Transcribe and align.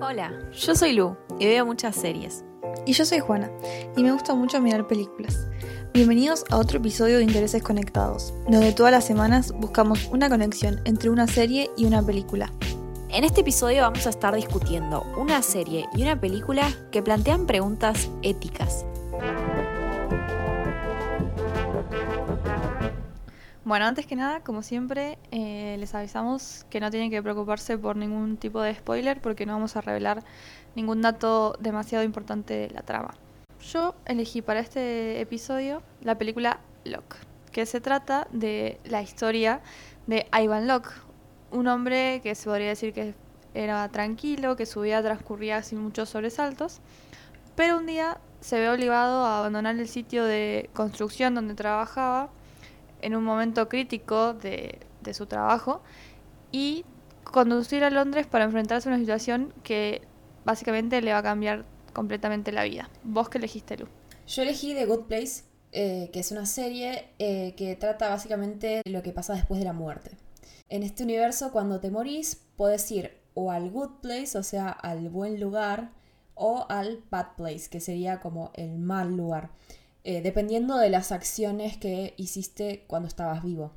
Hola, 0.00 0.32
yo 0.52 0.74
soy 0.74 0.94
Lu 0.94 1.16
y 1.38 1.46
veo 1.46 1.64
muchas 1.64 1.94
series. 1.94 2.44
Y 2.84 2.94
yo 2.94 3.04
soy 3.04 3.20
Juana, 3.20 3.48
y 3.96 4.02
me 4.02 4.10
gusta 4.10 4.34
mucho 4.34 4.60
mirar 4.60 4.88
películas. 4.88 5.46
Bienvenidos 5.92 6.42
a 6.50 6.56
otro 6.56 6.78
episodio 6.78 7.18
de 7.18 7.22
Intereses 7.22 7.62
Conectados, 7.62 8.34
donde 8.50 8.72
todas 8.72 8.90
las 8.90 9.04
semanas 9.04 9.52
buscamos 9.52 10.08
una 10.10 10.28
conexión 10.28 10.80
entre 10.84 11.10
una 11.10 11.28
serie 11.28 11.70
y 11.76 11.84
una 11.84 12.02
película. 12.02 12.50
En 13.08 13.22
este 13.22 13.42
episodio 13.42 13.82
vamos 13.82 14.04
a 14.08 14.10
estar 14.10 14.34
discutiendo 14.34 15.04
una 15.16 15.40
serie 15.42 15.86
y 15.94 16.02
una 16.02 16.20
película 16.20 16.68
que 16.90 17.00
plantean 17.00 17.46
preguntas 17.46 18.10
éticas. 18.22 18.84
Bueno, 23.64 23.86
antes 23.86 24.04
que 24.04 24.14
nada, 24.14 24.40
como 24.40 24.60
siempre, 24.60 25.18
eh, 25.30 25.76
les 25.78 25.94
avisamos 25.94 26.66
que 26.68 26.80
no 26.80 26.90
tienen 26.90 27.10
que 27.10 27.22
preocuparse 27.22 27.78
por 27.78 27.96
ningún 27.96 28.36
tipo 28.36 28.60
de 28.60 28.74
spoiler 28.74 29.22
porque 29.22 29.46
no 29.46 29.54
vamos 29.54 29.74
a 29.76 29.80
revelar 29.80 30.22
ningún 30.74 31.00
dato 31.00 31.56
demasiado 31.60 32.04
importante 32.04 32.52
de 32.52 32.70
la 32.70 32.82
trama. 32.82 33.14
Yo 33.72 33.94
elegí 34.04 34.42
para 34.42 34.60
este 34.60 35.18
episodio 35.18 35.82
la 36.02 36.18
película 36.18 36.60
Locke, 36.84 37.16
que 37.52 37.64
se 37.64 37.80
trata 37.80 38.28
de 38.32 38.78
la 38.84 39.00
historia 39.00 39.62
de 40.06 40.26
Ivan 40.38 40.66
Locke, 40.66 40.92
un 41.50 41.66
hombre 41.66 42.20
que 42.22 42.34
se 42.34 42.44
podría 42.44 42.68
decir 42.68 42.92
que 42.92 43.14
era 43.54 43.88
tranquilo, 43.88 44.56
que 44.56 44.66
su 44.66 44.82
vida 44.82 45.02
transcurría 45.02 45.62
sin 45.62 45.78
muchos 45.78 46.10
sobresaltos, 46.10 46.80
pero 47.56 47.78
un 47.78 47.86
día 47.86 48.18
se 48.42 48.60
ve 48.60 48.68
obligado 48.68 49.24
a 49.24 49.38
abandonar 49.38 49.76
el 49.76 49.88
sitio 49.88 50.24
de 50.26 50.68
construcción 50.74 51.34
donde 51.34 51.54
trabajaba 51.54 52.28
en 53.04 53.14
un 53.14 53.22
momento 53.22 53.68
crítico 53.68 54.34
de, 54.34 54.80
su 55.12 55.26
trabajo 55.26 55.82
y 56.50 56.84
conducir 57.22 57.84
a 57.84 57.90
Londres 57.90 58.26
para 58.26 58.44
enfrentarse 58.44 58.88
a 58.88 58.92
una 58.92 58.98
situación 58.98 59.52
que 59.62 60.00
básicamente 60.46 61.02
le 61.02 61.12
va 61.12 61.18
a 61.18 61.22
cambiar 61.22 61.66
completamente 61.92 62.52
la 62.52 62.64
vida. 62.64 62.88
¿Vos 63.02 63.28
qué 63.28 63.38
elegiste, 63.38 63.76
Lu? 63.76 63.86
Yo 64.26 64.42
elegí 64.42 64.74
The 64.74 64.86
Good 64.86 65.04
Place, 65.04 65.44
eh, 65.72 66.08
que 66.12 66.20
es 66.20 66.32
una 66.32 66.46
serie 66.46 67.10
eh, 67.18 67.54
que 67.56 67.76
trata 67.76 68.08
básicamente 68.08 68.80
lo 68.86 69.02
que 69.02 69.12
pasa 69.12 69.34
después 69.34 69.60
de 69.60 69.66
la 69.66 69.74
muerte. 69.74 70.12
En 70.70 70.82
este 70.82 71.04
universo, 71.04 71.52
cuando 71.52 71.80
te 71.80 71.90
morís, 71.90 72.42
puedes 72.56 72.90
ir 72.90 73.20
o 73.34 73.50
al 73.50 73.70
Good 73.70 74.00
Place, 74.00 74.38
o 74.38 74.42
sea, 74.42 74.70
al 74.70 75.10
buen 75.10 75.38
lugar, 75.38 75.90
o 76.34 76.66
al 76.70 77.04
Bad 77.10 77.36
Place, 77.36 77.68
que 77.68 77.80
sería 77.80 78.20
como 78.20 78.52
el 78.54 78.78
mal 78.78 79.14
lugar. 79.14 79.50
Eh, 80.06 80.20
dependiendo 80.20 80.76
de 80.76 80.90
las 80.90 81.12
acciones 81.12 81.78
que 81.78 82.12
hiciste 82.18 82.84
cuando 82.86 83.08
estabas 83.08 83.42
vivo. 83.42 83.72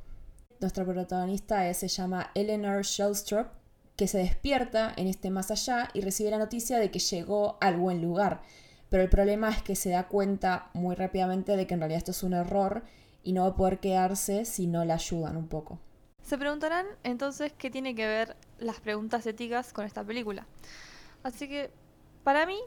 Nuestra 0.60 0.84
protagonista 0.84 1.74
se 1.74 1.88
llama 1.88 2.32
Eleanor 2.36 2.84
Shellstrop, 2.84 3.48
que 3.96 4.10
se 4.10 4.18
despierta 4.18 4.94
en 4.98 5.08
este 5.08 5.30
más 5.30 5.52
allá 5.52 5.88
y 5.94 6.02
recibe 6.02 6.30
la 6.30 6.38
noticia 6.38 6.80
de 6.80 6.92
que 6.92 7.00
llegó 7.00 7.58
al 7.62 7.78
buen 7.78 8.02
lugar. 8.02 8.42
Pero 8.90 9.04
el 9.04 9.10
problema 9.10 9.50
es 9.50 9.64
que 9.64 9.78
se 9.78 9.92
da 9.92 10.10
cuenta 10.10 10.70
muy 10.74 10.96
rápidamente 10.96 11.56
de 11.56 11.66
que 11.66 11.76
en 11.76 11.80
realidad 11.80 12.00
esto 12.00 12.12
es 12.12 12.24
un 12.24 12.34
error 12.34 12.84
y 13.24 13.32
no 13.32 13.44
va 13.44 13.50
a 13.50 13.56
poder 13.56 13.80
quedarse 13.80 14.44
si 14.44 14.68
no 14.68 14.84
la 14.84 14.96
ayudan 14.96 15.38
un 15.38 15.48
poco. 15.48 15.80
Se 16.24 16.38
preguntarán 16.38 16.86
entonces 17.04 17.54
qué 17.58 17.70
tiene 17.70 17.96
que 17.96 18.06
ver 18.06 18.36
las 18.60 18.82
preguntas 18.82 19.26
éticas 19.26 19.72
con 19.72 19.86
esta 19.86 20.04
película. 20.04 20.46
Así 21.24 21.48
que, 21.48 21.72
para 22.26 22.46
mí, 22.46 22.60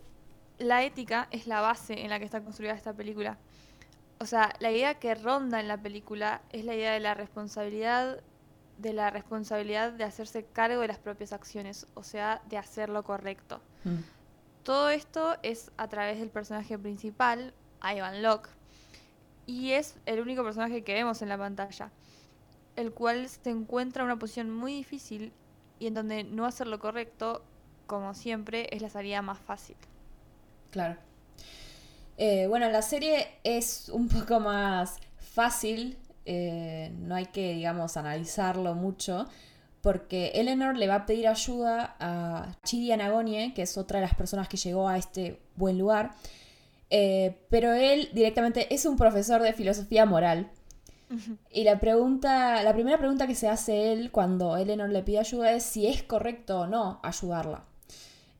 la 0.58 0.82
ética 0.82 1.28
es 1.30 1.46
la 1.46 1.60
base 1.60 2.02
en 2.02 2.08
la 2.08 2.18
que 2.18 2.24
está 2.24 2.42
construida 2.42 2.72
esta 2.72 2.94
película. 2.94 3.38
O 4.20 4.26
sea, 4.26 4.52
la 4.60 4.70
idea 4.70 4.98
que 4.98 5.14
ronda 5.14 5.60
en 5.60 5.68
la 5.68 5.78
película 5.78 6.42
es 6.52 6.66
la 6.66 6.74
idea 6.74 6.92
de 6.92 7.00
la 7.00 7.14
responsabilidad, 7.14 8.20
de 8.76 8.92
la 8.92 9.08
responsabilidad 9.08 9.92
de 9.92 10.04
hacerse 10.04 10.44
cargo 10.44 10.82
de 10.82 10.88
las 10.88 10.98
propias 10.98 11.32
acciones, 11.32 11.86
o 11.94 12.02
sea, 12.02 12.42
de 12.50 12.58
hacer 12.58 12.90
lo 12.90 13.02
correcto. 13.02 13.62
Mm. 13.84 14.00
Todo 14.62 14.90
esto 14.90 15.38
es 15.42 15.72
a 15.78 15.88
través 15.88 16.18
del 16.20 16.28
personaje 16.28 16.78
principal, 16.78 17.54
Ivan 17.82 18.22
Locke, 18.22 18.50
y 19.46 19.72
es 19.72 19.96
el 20.04 20.20
único 20.20 20.44
personaje 20.44 20.84
que 20.84 20.92
vemos 20.92 21.22
en 21.22 21.30
la 21.30 21.38
pantalla, 21.38 21.90
el 22.76 22.92
cual 22.92 23.26
se 23.26 23.48
encuentra 23.48 24.02
en 24.02 24.10
una 24.10 24.18
posición 24.18 24.50
muy 24.50 24.74
difícil 24.74 25.32
y 25.78 25.86
en 25.86 25.94
donde 25.94 26.24
no 26.24 26.44
hacer 26.44 26.66
lo 26.66 26.78
correcto, 26.78 27.42
como 27.86 28.12
siempre, 28.12 28.68
es 28.70 28.82
la 28.82 28.90
salida 28.90 29.22
más 29.22 29.38
fácil. 29.38 29.76
Claro. 30.72 30.98
Eh, 32.22 32.46
bueno, 32.48 32.68
la 32.68 32.82
serie 32.82 33.28
es 33.44 33.88
un 33.88 34.06
poco 34.06 34.40
más 34.40 34.98
fácil, 35.16 35.96
eh, 36.26 36.92
no 36.98 37.14
hay 37.14 37.24
que, 37.24 37.54
digamos, 37.54 37.96
analizarlo 37.96 38.74
mucho, 38.74 39.26
porque 39.80 40.32
Eleanor 40.34 40.76
le 40.76 40.86
va 40.86 40.96
a 40.96 41.06
pedir 41.06 41.26
ayuda 41.28 41.96
a 41.98 42.58
Chidi 42.62 42.92
Anagonie, 42.92 43.54
que 43.54 43.62
es 43.62 43.78
otra 43.78 44.00
de 44.00 44.06
las 44.06 44.14
personas 44.14 44.48
que 44.48 44.58
llegó 44.58 44.86
a 44.86 44.98
este 44.98 45.40
buen 45.56 45.78
lugar, 45.78 46.10
eh, 46.90 47.38
pero 47.48 47.72
él 47.72 48.10
directamente 48.12 48.74
es 48.74 48.84
un 48.84 48.98
profesor 48.98 49.40
de 49.40 49.54
filosofía 49.54 50.04
moral. 50.04 50.50
Y 51.50 51.64
la 51.64 51.80
pregunta, 51.80 52.62
la 52.62 52.74
primera 52.74 52.98
pregunta 52.98 53.26
que 53.26 53.34
se 53.34 53.48
hace 53.48 53.92
él 53.92 54.12
cuando 54.12 54.58
Eleanor 54.58 54.90
le 54.90 55.02
pide 55.02 55.20
ayuda 55.20 55.52
es 55.52 55.64
si 55.64 55.86
es 55.86 56.02
correcto 56.02 56.60
o 56.60 56.66
no 56.66 57.00
ayudarla. 57.02 57.64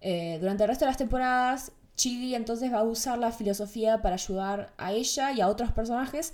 durante 0.02 0.64
el 0.64 0.68
resto 0.68 0.84
de 0.84 0.90
las 0.90 0.98
temporadas, 0.98 1.72
Chidi 2.00 2.34
entonces 2.34 2.72
va 2.72 2.78
a 2.78 2.82
usar 2.82 3.18
la 3.18 3.30
filosofía 3.30 4.00
para 4.00 4.14
ayudar 4.14 4.72
a 4.78 4.92
ella 4.92 5.32
y 5.32 5.42
a 5.42 5.48
otros 5.48 5.70
personajes 5.70 6.32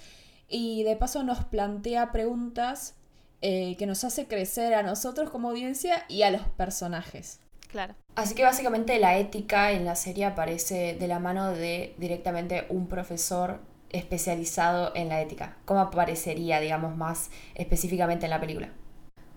y 0.48 0.84
de 0.84 0.94
paso 0.94 1.24
nos 1.24 1.44
plantea 1.44 2.12
preguntas 2.12 2.94
eh, 3.42 3.74
que 3.76 3.84
nos 3.84 4.04
hace 4.04 4.28
crecer 4.28 4.74
a 4.74 4.84
nosotros 4.84 5.28
como 5.28 5.50
audiencia 5.50 6.04
y 6.08 6.22
a 6.22 6.30
los 6.30 6.42
personajes. 6.42 7.40
Claro. 7.66 7.96
Así 8.14 8.36
que 8.36 8.44
básicamente 8.44 9.00
la 9.00 9.18
ética 9.18 9.72
en 9.72 9.84
la 9.84 9.96
serie 9.96 10.26
aparece 10.26 10.94
de 10.94 11.08
la 11.08 11.18
mano 11.18 11.50
de 11.50 11.96
directamente 11.98 12.66
un 12.68 12.86
profesor 12.86 13.58
especializado 13.90 14.92
en 14.94 15.08
la 15.08 15.20
ética. 15.20 15.56
¿Cómo 15.64 15.80
aparecería, 15.80 16.60
digamos, 16.60 16.96
más 16.96 17.28
específicamente 17.56 18.26
en 18.26 18.30
la 18.30 18.40
película? 18.40 18.70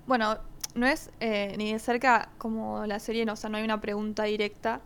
Bueno, 0.05 0.37
no 0.75 0.85
es 0.85 1.09
eh, 1.21 1.55
ni 1.57 1.73
de 1.73 1.79
cerca 1.79 2.29
como 2.37 2.85
la 2.85 2.99
serie, 2.99 3.25
no, 3.25 3.33
o 3.33 3.35
sea, 3.35 3.49
no 3.49 3.57
hay 3.57 3.63
una 3.63 3.81
pregunta 3.81 4.25
directa, 4.25 4.81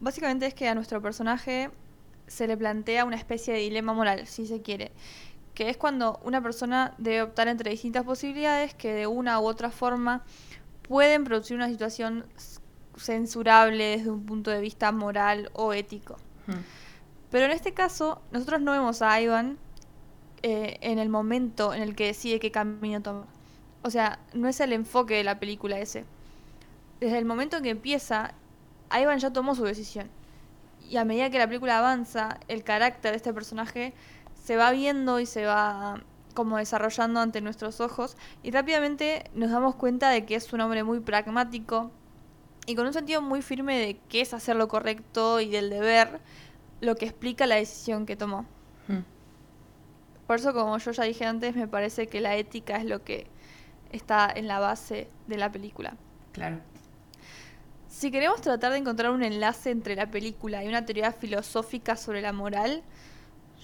Básicamente 0.00 0.46
es 0.46 0.54
que 0.54 0.68
a 0.68 0.74
nuestro 0.74 1.00
personaje 1.00 1.70
se 2.26 2.46
le 2.46 2.56
plantea 2.56 3.04
una 3.04 3.16
especie 3.16 3.54
de 3.54 3.60
dilema 3.60 3.92
moral, 3.92 4.26
si 4.26 4.46
se 4.46 4.62
quiere, 4.62 4.92
que 5.54 5.68
es 5.68 5.76
cuando 5.76 6.20
una 6.24 6.42
persona 6.42 6.94
debe 6.98 7.22
optar 7.22 7.48
entre 7.48 7.70
distintas 7.70 8.04
posibilidades 8.04 8.74
que 8.74 8.92
de 8.92 9.06
una 9.06 9.40
u 9.40 9.44
otra 9.44 9.70
forma 9.70 10.24
pueden 10.82 11.24
producir 11.24 11.56
una 11.56 11.68
situación 11.68 12.24
censurable 12.96 13.96
desde 13.96 14.10
un 14.10 14.24
punto 14.24 14.50
de 14.50 14.60
vista 14.60 14.92
moral 14.92 15.50
o 15.52 15.72
ético. 15.72 16.16
Hmm. 16.46 16.62
Pero 17.30 17.46
en 17.46 17.52
este 17.52 17.72
caso, 17.72 18.20
nosotros 18.30 18.60
no 18.60 18.72
vemos 18.72 19.02
a 19.02 19.20
Ivan 19.20 19.58
eh, 20.42 20.78
en 20.82 20.98
el 20.98 21.08
momento 21.08 21.74
en 21.74 21.82
el 21.82 21.96
que 21.96 22.06
decide 22.06 22.38
qué 22.38 22.50
camino 22.50 23.02
tomar. 23.02 23.26
O 23.82 23.90
sea, 23.90 24.18
no 24.32 24.48
es 24.48 24.60
el 24.60 24.72
enfoque 24.72 25.14
de 25.14 25.24
la 25.24 25.38
película 25.38 25.78
ese. 25.78 26.04
Desde 27.00 27.18
el 27.18 27.24
momento 27.24 27.56
en 27.56 27.64
que 27.64 27.70
empieza 27.70 28.34
Ivan 28.90 29.18
ya 29.18 29.32
tomó 29.32 29.54
su 29.54 29.64
decisión. 29.64 30.10
Y 30.88 30.96
a 30.96 31.04
medida 31.04 31.30
que 31.30 31.38
la 31.38 31.46
película 31.46 31.78
avanza, 31.78 32.38
el 32.48 32.62
carácter 32.62 33.12
de 33.12 33.16
este 33.16 33.32
personaje 33.32 33.94
se 34.34 34.56
va 34.56 34.70
viendo 34.70 35.20
y 35.20 35.26
se 35.26 35.46
va 35.46 36.02
como 36.34 36.58
desarrollando 36.58 37.20
ante 37.20 37.40
nuestros 37.40 37.80
ojos 37.80 38.16
y 38.42 38.50
rápidamente 38.50 39.30
nos 39.34 39.50
damos 39.50 39.76
cuenta 39.76 40.10
de 40.10 40.26
que 40.26 40.34
es 40.34 40.52
un 40.52 40.60
hombre 40.60 40.82
muy 40.82 41.00
pragmático 41.00 41.90
y 42.66 42.74
con 42.74 42.86
un 42.86 42.92
sentido 42.92 43.22
muy 43.22 43.40
firme 43.40 43.78
de 43.78 43.98
qué 44.08 44.20
es 44.20 44.34
hacer 44.34 44.56
lo 44.56 44.68
correcto 44.68 45.40
y 45.40 45.48
del 45.48 45.70
deber, 45.70 46.20
lo 46.80 46.96
que 46.96 47.06
explica 47.06 47.46
la 47.46 47.56
decisión 47.56 48.04
que 48.04 48.16
tomó. 48.16 48.46
Hmm. 48.88 49.04
Por 50.26 50.36
eso, 50.36 50.52
como 50.52 50.76
yo 50.78 50.90
ya 50.90 51.04
dije 51.04 51.24
antes, 51.26 51.54
me 51.54 51.68
parece 51.68 52.06
que 52.06 52.20
la 52.20 52.36
ética 52.36 52.76
es 52.76 52.84
lo 52.84 53.04
que 53.04 53.26
está 53.92 54.30
en 54.34 54.48
la 54.48 54.58
base 54.58 55.08
de 55.26 55.36
la 55.36 55.52
película. 55.52 55.96
Claro. 56.32 56.60
Si 57.94 58.10
queremos 58.10 58.40
tratar 58.40 58.72
de 58.72 58.78
encontrar 58.78 59.12
un 59.12 59.22
enlace 59.22 59.70
entre 59.70 59.94
la 59.94 60.10
película 60.10 60.64
y 60.64 60.68
una 60.68 60.84
teoría 60.84 61.12
filosófica 61.12 61.96
sobre 61.96 62.22
la 62.22 62.32
moral, 62.32 62.82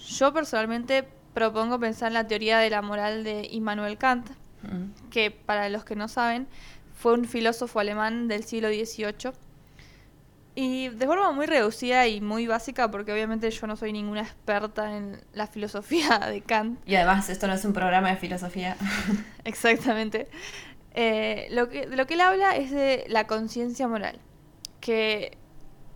yo 0.07 0.31
personalmente 0.31 1.05
propongo 1.33 1.77
pensar 1.81 2.07
en 2.07 2.13
la 2.13 2.25
teoría 2.25 2.59
de 2.59 2.69
la 2.69 2.81
moral 2.81 3.25
de 3.25 3.49
Immanuel 3.51 3.97
Kant, 3.97 4.29
que 5.09 5.31
para 5.31 5.67
los 5.67 5.83
que 5.83 5.97
no 5.97 6.07
saben, 6.07 6.47
fue 6.95 7.13
un 7.13 7.25
filósofo 7.25 7.81
alemán 7.81 8.29
del 8.29 8.45
siglo 8.45 8.69
XVIII. 8.69 9.33
Y 10.55 10.87
de 10.87 11.05
forma 11.05 11.31
muy 11.33 11.45
reducida 11.45 12.07
y 12.07 12.21
muy 12.21 12.47
básica, 12.47 12.89
porque 12.89 13.11
obviamente 13.11 13.51
yo 13.51 13.67
no 13.67 13.75
soy 13.75 13.91
ninguna 13.91 14.21
experta 14.21 14.95
en 14.95 15.21
la 15.33 15.47
filosofía 15.47 16.19
de 16.31 16.39
Kant. 16.39 16.79
Y 16.87 16.95
además 16.95 17.29
esto 17.29 17.47
no 17.47 17.53
es 17.53 17.65
un 17.65 17.73
programa 17.73 18.09
de 18.09 18.15
filosofía. 18.15 18.77
Exactamente. 19.43 20.29
Eh, 20.93 21.47
lo, 21.51 21.69
que, 21.69 21.87
lo 21.87 22.05
que 22.05 22.15
él 22.15 22.21
habla 22.21 22.55
es 22.55 22.71
de 22.71 23.05
la 23.07 23.25
conciencia 23.25 23.87
moral, 23.87 24.19
que 24.81 25.37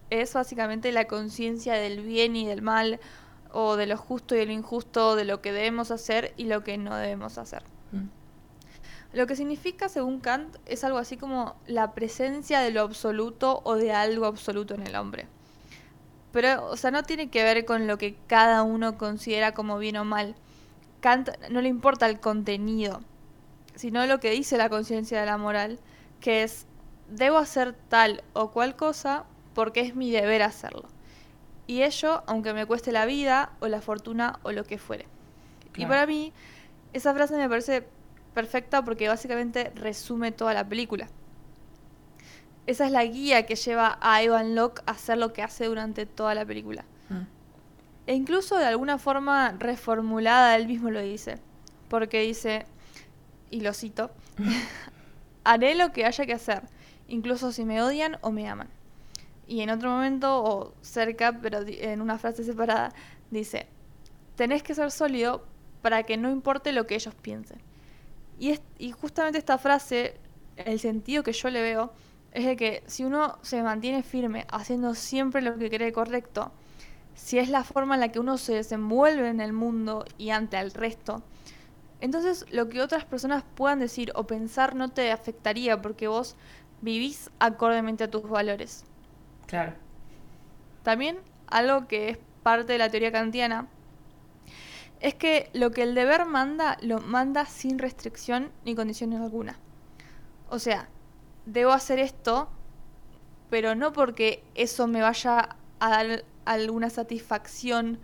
es 0.10 0.34
básicamente 0.34 0.92
la 0.94 1.06
conciencia 1.06 1.74
del 1.74 2.02
bien 2.02 2.36
y 2.36 2.46
del 2.46 2.62
mal, 2.62 3.00
o 3.52 3.76
de 3.76 3.88
lo 3.88 3.98
justo 3.98 4.36
y 4.36 4.46
lo 4.46 4.52
injusto, 4.52 5.16
de 5.16 5.26
lo 5.26 5.42
que 5.42 5.52
debemos 5.52 5.92
hacer 5.92 6.34
y 6.38 6.46
lo 6.46 6.64
que 6.64 6.78
no 6.78 6.96
debemos 6.96 7.38
hacer. 7.38 7.64
Mm. 7.92 8.08
Lo 9.14 9.28
que 9.28 9.38
significa, 9.38 9.88
según 9.88 10.20
Kant, 10.20 10.58
es 10.66 10.84
algo 10.84 10.98
así 10.98 11.16
como 11.16 11.56
la 11.66 11.94
presencia 11.94 12.60
de 12.60 12.72
lo 12.72 12.82
absoluto 12.82 13.62
o 13.64 13.76
de 13.76 13.94
algo 13.94 14.26
absoluto 14.26 14.74
en 14.74 14.86
el 14.86 14.96
hombre. 14.96 15.28
Pero, 16.34 16.66
o 16.66 16.76
sea, 16.76 16.92
no 16.92 17.04
tiene 17.04 17.30
que 17.30 17.44
ver 17.44 17.64
con 17.64 17.88
lo 17.88 17.98
que 17.98 18.18
cada 18.28 18.64
uno 18.64 18.98
considera 18.98 19.54
como 19.54 19.78
bien 19.78 19.96
o 19.96 20.04
mal. 20.04 20.36
Kant 21.00 21.30
no 21.50 21.62
le 21.62 21.70
importa 21.70 22.08
el 22.08 22.20
contenido, 22.20 23.00
sino 23.76 24.06
lo 24.06 24.20
que 24.20 24.32
dice 24.32 24.58
la 24.58 24.68
conciencia 24.68 25.18
de 25.22 25.26
la 25.28 25.38
moral, 25.38 25.80
que 26.20 26.44
es, 26.44 26.68
debo 27.10 27.38
hacer 27.38 27.74
tal 27.90 28.24
o 28.34 28.52
cual 28.52 28.76
cosa 28.76 29.26
porque 29.54 29.82
es 29.82 29.96
mi 29.96 30.12
deber 30.12 30.44
hacerlo. 30.44 30.84
Y 31.68 31.82
ello, 31.82 32.24
aunque 32.28 32.54
me 32.54 32.66
cueste 32.66 32.92
la 32.92 33.06
vida 33.06 33.52
o 33.60 33.68
la 33.68 33.82
fortuna 33.82 34.40
o 34.44 34.52
lo 34.52 34.66
que 34.66 34.78
fuere. 34.78 35.08
Y 35.78 35.86
para 35.86 36.06
mí, 36.06 36.32
esa 36.94 37.14
frase 37.14 37.36
me 37.36 37.50
parece 37.50 37.86
perfecta 38.34 38.84
porque 38.84 39.08
básicamente 39.08 39.72
resume 39.76 40.32
toda 40.32 40.54
la 40.54 40.68
película. 40.68 41.08
Esa 42.68 42.86
es 42.86 42.92
la 42.92 43.04
guía 43.04 43.46
que 43.46 43.56
lleva 43.56 43.98
a 44.02 44.24
Ivan 44.24 44.56
Locke 44.56 44.82
a 44.86 44.92
hacer 44.92 45.18
lo 45.18 45.34
que 45.34 45.44
hace 45.44 45.66
durante 45.66 46.06
toda 46.06 46.34
la 46.34 46.46
película. 46.46 46.86
Mm. 47.10 47.22
E 48.08 48.14
incluso 48.16 48.58
de 48.58 48.66
alguna 48.66 48.98
forma 48.98 49.56
reformulada 49.58 50.56
él 50.56 50.68
mismo 50.68 50.92
lo 50.92 51.02
dice. 51.02 51.38
Porque 51.90 52.22
dice, 52.22 52.66
y 53.52 53.62
lo 53.62 53.74
cito, 53.74 54.12
haré 55.44 55.76
lo 55.76 55.92
que 55.92 56.06
haya 56.06 56.26
que 56.26 56.34
hacer, 56.34 56.64
incluso 57.08 57.52
si 57.52 57.66
me 57.66 57.82
odian 57.82 58.18
o 58.22 58.32
me 58.32 58.48
aman. 58.48 58.70
Y 59.48 59.62
en 59.62 59.70
otro 59.70 59.92
momento, 59.92 60.44
o 60.44 60.74
cerca, 60.82 61.40
pero 61.42 61.60
en 61.68 62.02
una 62.02 62.18
frase 62.18 62.44
separada, 62.44 62.94
dice, 63.30 63.68
tenés 64.36 64.64
que 64.64 64.74
ser 64.74 64.92
sólido 64.92 65.46
para 65.82 66.04
que 66.04 66.18
no 66.18 66.32
importe 66.32 66.72
lo 66.72 66.88
que 66.88 66.96
ellos 66.96 67.14
piensen. 67.16 67.60
Y, 68.40 68.60
y 68.80 68.92
justamente 68.92 69.38
esta 69.38 69.58
frase, 69.58 70.16
el 70.58 70.80
sentido 70.80 71.24
que 71.24 71.32
yo 71.32 71.50
le 71.50 71.62
veo, 71.62 71.94
es 72.32 72.46
de 72.46 72.56
que 72.58 72.84
si 72.88 73.06
uno 73.06 73.38
se 73.44 73.62
mantiene 73.64 74.04
firme 74.04 74.46
haciendo 74.52 74.94
siempre 74.94 75.42
lo 75.42 75.58
que 75.58 75.70
cree 75.70 75.94
correcto, 75.94 76.52
si 77.14 77.40
es 77.40 77.50
la 77.50 77.64
forma 77.64 77.96
en 77.96 78.02
la 78.02 78.12
que 78.12 78.20
uno 78.20 78.38
se 78.38 78.56
desenvuelve 78.56 79.30
en 79.30 79.40
el 79.40 79.54
mundo 79.54 80.06
y 80.18 80.32
ante 80.32 80.60
el 80.60 80.72
resto, 80.72 81.24
entonces 82.02 82.46
lo 82.52 82.68
que 82.68 82.82
otras 82.82 83.06
personas 83.06 83.44
puedan 83.56 83.80
decir 83.80 84.12
o 84.16 84.28
pensar 84.28 84.76
no 84.76 84.90
te 84.90 85.12
afectaría 85.12 85.82
porque 85.82 86.08
vos 86.10 86.36
vivís 86.82 87.32
acordemente 87.40 88.04
a 88.04 88.12
tus 88.12 88.30
valores. 88.30 88.86
Claro. 89.48 89.74
También 90.84 91.18
algo 91.48 91.88
que 91.88 92.10
es 92.10 92.18
parte 92.44 92.74
de 92.74 92.78
la 92.78 92.90
teoría 92.90 93.12
kantiana 93.12 93.68
es 95.00 95.16
que 95.16 95.50
lo 95.54 95.72
que 95.72 95.84
el 95.84 95.96
deber 95.96 96.26
manda, 96.26 96.78
lo 96.82 97.00
manda 97.00 97.46
sin 97.46 97.80
restricción 97.80 98.52
ni 98.64 98.76
condiciones 98.76 99.20
alguna. 99.20 99.58
O 100.50 100.60
sea, 100.60 100.90
debo 101.46 101.72
hacer 101.72 102.00
esto, 102.00 102.50
pero 103.50 103.76
no 103.76 103.94
porque 103.94 104.44
eso 104.56 104.88
me 104.88 105.02
vaya 105.02 105.58
a 105.80 105.90
dar 105.90 106.24
alguna 106.46 106.90
satisfacción 106.90 108.00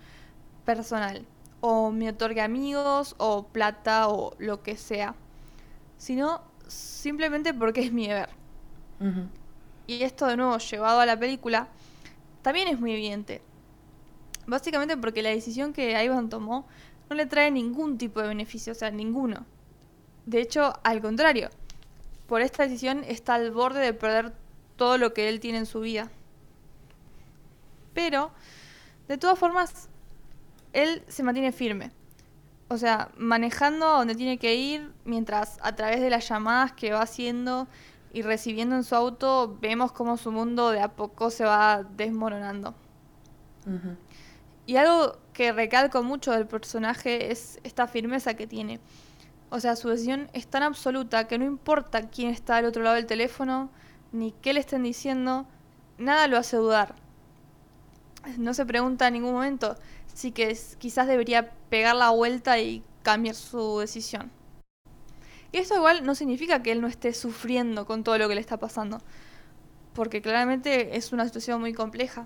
personal, 0.66 1.26
o 1.60 1.92
me 1.92 2.10
otorgue 2.10 2.42
amigos, 2.42 3.16
o 3.18 3.48
plata, 3.48 4.10
o 4.10 4.36
lo 4.40 4.64
que 4.64 4.76
sea, 4.76 5.16
sino 5.98 6.42
simplemente 6.68 7.54
porque 7.54 7.82
es 7.82 7.92
mi 7.92 8.08
deber. 8.08 8.30
Y 9.88 10.04
esto 10.04 10.28
de 10.28 10.38
nuevo 10.38 10.58
llevado 10.58 11.00
a 11.00 11.06
la 11.06 11.18
película, 11.18 11.68
también 12.42 12.68
es 12.68 12.80
muy 12.80 12.92
evidente. 12.92 13.42
Básicamente 14.48 14.98
porque 14.98 15.22
la 15.22 15.30
decisión 15.30 15.74
que 15.74 16.02
Ivan 16.04 16.30
tomó 16.30 16.68
no 17.10 17.16
le 17.16 17.26
trae 17.26 17.52
ningún 17.52 17.98
tipo 17.98 18.22
de 18.22 18.30
beneficio, 18.30 18.74
o 18.74 18.76
sea, 18.76 18.92
ninguno. 18.92 19.46
De 20.26 20.40
hecho, 20.42 20.74
al 20.84 21.02
contrario, 21.02 21.50
por 22.28 22.42
esta 22.42 22.64
decisión 22.64 23.04
está 23.06 23.36
al 23.36 23.52
borde 23.52 23.80
de 23.80 23.94
perder 23.94 24.34
todo 24.78 24.98
lo 24.98 25.14
que 25.14 25.30
él 25.30 25.40
tiene 25.40 25.60
en 25.60 25.66
su 25.66 25.82
vida. 25.82 26.10
Pero, 27.94 28.32
de 29.08 29.18
todas 29.18 29.38
formas, 29.38 29.90
él 30.74 31.04
se 31.08 31.24
mantiene 31.24 31.52
firme. 31.52 31.92
O 32.70 32.78
sea, 32.78 33.12
manejando 33.18 33.86
donde 33.86 34.16
tiene 34.16 34.38
que 34.38 34.56
ir, 34.56 34.94
mientras 35.04 35.60
a 35.62 35.76
través 35.76 36.00
de 36.00 36.10
las 36.10 36.28
llamadas 36.30 36.72
que 36.72 36.94
va 36.94 37.02
haciendo 37.02 37.68
y 38.14 38.22
recibiendo 38.24 38.76
en 38.76 38.84
su 38.84 38.96
auto, 38.96 39.58
vemos 39.62 39.92
cómo 39.92 40.18
su 40.18 40.32
mundo 40.32 40.72
de 40.72 40.82
a 40.82 40.90
poco 40.90 41.30
se 41.30 41.46
va 41.46 41.84
desmoronando. 41.84 42.76
Y 44.66 44.76
algo 44.76 45.18
que 45.34 45.52
recalco 45.52 46.04
mucho 46.04 46.32
del 46.32 46.48
personaje 46.48 47.32
es 47.32 47.60
esta 47.64 47.88
firmeza 47.88 48.34
que 48.34 48.48
tiene. 48.48 48.80
O 49.50 49.60
sea, 49.60 49.76
su 49.76 49.90
decisión 49.90 50.30
es 50.34 50.48
tan 50.48 50.64
absoluta 50.64 51.28
que 51.28 51.38
no 51.38 51.46
importa 51.46 52.10
quién 52.10 52.30
está 52.30 52.58
al 52.58 52.66
otro 52.66 52.84
lado 52.84 52.96
del 52.96 53.06
teléfono, 53.06 53.70
ni 54.12 54.32
qué 54.32 54.54
le 54.54 54.60
estén 54.60 54.84
diciendo, 54.84 55.46
nada 55.98 56.28
lo 56.28 56.38
hace 56.38 56.58
dudar. 56.58 56.96
No 58.38 58.54
se 58.54 58.66
pregunta 58.66 59.08
en 59.08 59.14
ningún 59.14 59.34
momento 59.34 59.76
si 60.14 60.32
que 60.32 60.58
quizás 60.78 61.08
debería 61.08 61.52
pegar 61.70 61.96
la 61.96 62.10
vuelta 62.10 62.60
y 62.60 62.84
cambiar 63.04 63.36
su 63.36 63.80
decisión. 63.80 64.32
Y 65.52 65.58
eso 65.58 65.76
igual 65.76 66.06
no 66.06 66.16
significa 66.16 66.64
que 66.64 66.72
él 66.72 66.82
no 66.82 66.88
esté 66.88 67.14
sufriendo 67.14 67.86
con 67.86 68.04
todo 68.04 68.18
lo 68.18 68.28
que 68.28 68.36
le 68.36 68.42
está 68.42 68.58
pasando, 68.58 69.00
porque 69.94 70.22
claramente 70.22 70.96
es 70.96 71.12
una 71.12 71.26
situación 71.26 71.60
muy 71.60 71.74
compleja 71.74 72.24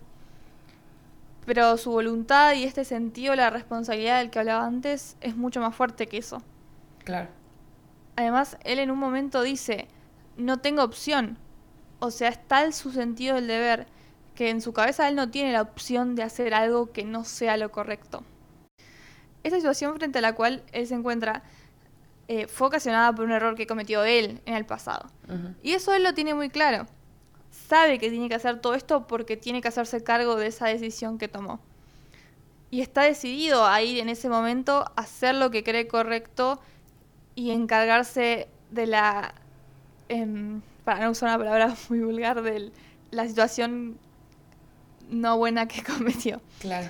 pero 1.46 1.78
su 1.78 1.92
voluntad 1.92 2.54
y 2.54 2.64
este 2.64 2.84
sentido 2.84 3.36
la 3.36 3.50
responsabilidad 3.50 4.20
del 4.20 4.32
que 4.32 4.40
hablaba 4.40 4.66
antes 4.66 5.16
es 5.22 5.36
mucho 5.36 5.62
más 5.62 5.76
fuerte 5.76 6.08
que 6.08 6.18
eso. 6.18 6.42
Claro. 7.04 7.30
Además, 8.16 8.58
él 8.64 8.80
en 8.80 8.92
un 8.92 8.98
momento 8.98 9.44
dice, 9.44 9.88
no 10.38 10.58
tengo 10.58 10.84
opción. 10.84 11.38
O 12.00 12.12
sea, 12.12 12.30
es 12.30 12.48
tal 12.48 12.74
su 12.74 12.92
sentido 12.92 13.36
del 13.36 13.48
deber 13.48 13.88
que 14.34 14.50
en 14.50 14.62
su 14.62 14.74
cabeza 14.74 15.08
él 15.08 15.16
no 15.16 15.30
tiene 15.30 15.54
la 15.54 15.62
opción 15.62 16.16
de 16.16 16.24
hacer 16.24 16.54
algo 16.54 16.92
que 16.92 17.06
no 17.06 17.24
sea 17.24 17.58
lo 17.58 17.72
correcto. 17.72 18.24
Esta 19.44 19.58
situación 19.58 19.96
frente 19.96 20.20
a 20.20 20.22
la 20.22 20.34
cual 20.34 20.64
él 20.72 20.88
se 20.88 20.96
encuentra 20.96 21.44
eh, 22.28 22.48
fue 22.48 22.68
ocasionada 22.68 23.14
por 23.14 23.26
un 23.26 23.32
error 23.32 23.56
que 23.56 23.68
cometió 23.68 24.04
él 24.04 24.42
en 24.46 24.56
el 24.56 24.66
pasado. 24.66 25.10
Y 25.64 25.74
eso 25.74 25.94
él 25.94 26.04
lo 26.04 26.14
tiene 26.14 26.34
muy 26.34 26.50
claro 26.50 26.88
sabe 27.68 28.00
que 28.00 28.10
tiene 28.10 28.30
que 28.30 28.36
hacer 28.36 28.60
todo 28.60 28.74
esto 28.74 29.08
porque 29.08 29.38
tiene 29.38 29.62
que 29.62 29.68
hacerse 29.68 30.04
cargo 30.04 30.36
de 30.36 30.48
esa 30.48 30.68
decisión 30.68 31.18
que 31.18 31.28
tomó. 31.28 31.60
Y 32.72 32.82
está 32.82 33.04
decidido 33.04 33.66
a 33.66 33.82
ir 33.82 34.00
en 34.00 34.10
ese 34.10 34.30
momento 34.30 34.86
a 34.96 35.02
hacer 35.02 35.36
lo 35.36 35.52
que 35.52 35.64
cree 35.64 35.88
correcto 35.88 36.60
y 37.36 37.52
encargarse 37.52 38.48
de 38.72 38.88
la, 38.88 39.34
em, 40.10 40.62
para 40.84 41.06
no 41.06 41.12
usar 41.12 41.30
una 41.30 41.38
palabra 41.38 41.76
muy 41.90 42.00
vulgar, 42.00 42.42
de 42.42 42.72
la 43.12 43.28
situación 43.28 43.98
no 45.10 45.38
buena 45.38 45.68
que 45.68 45.84
cometió. 45.98 46.42
Claro. 46.60 46.90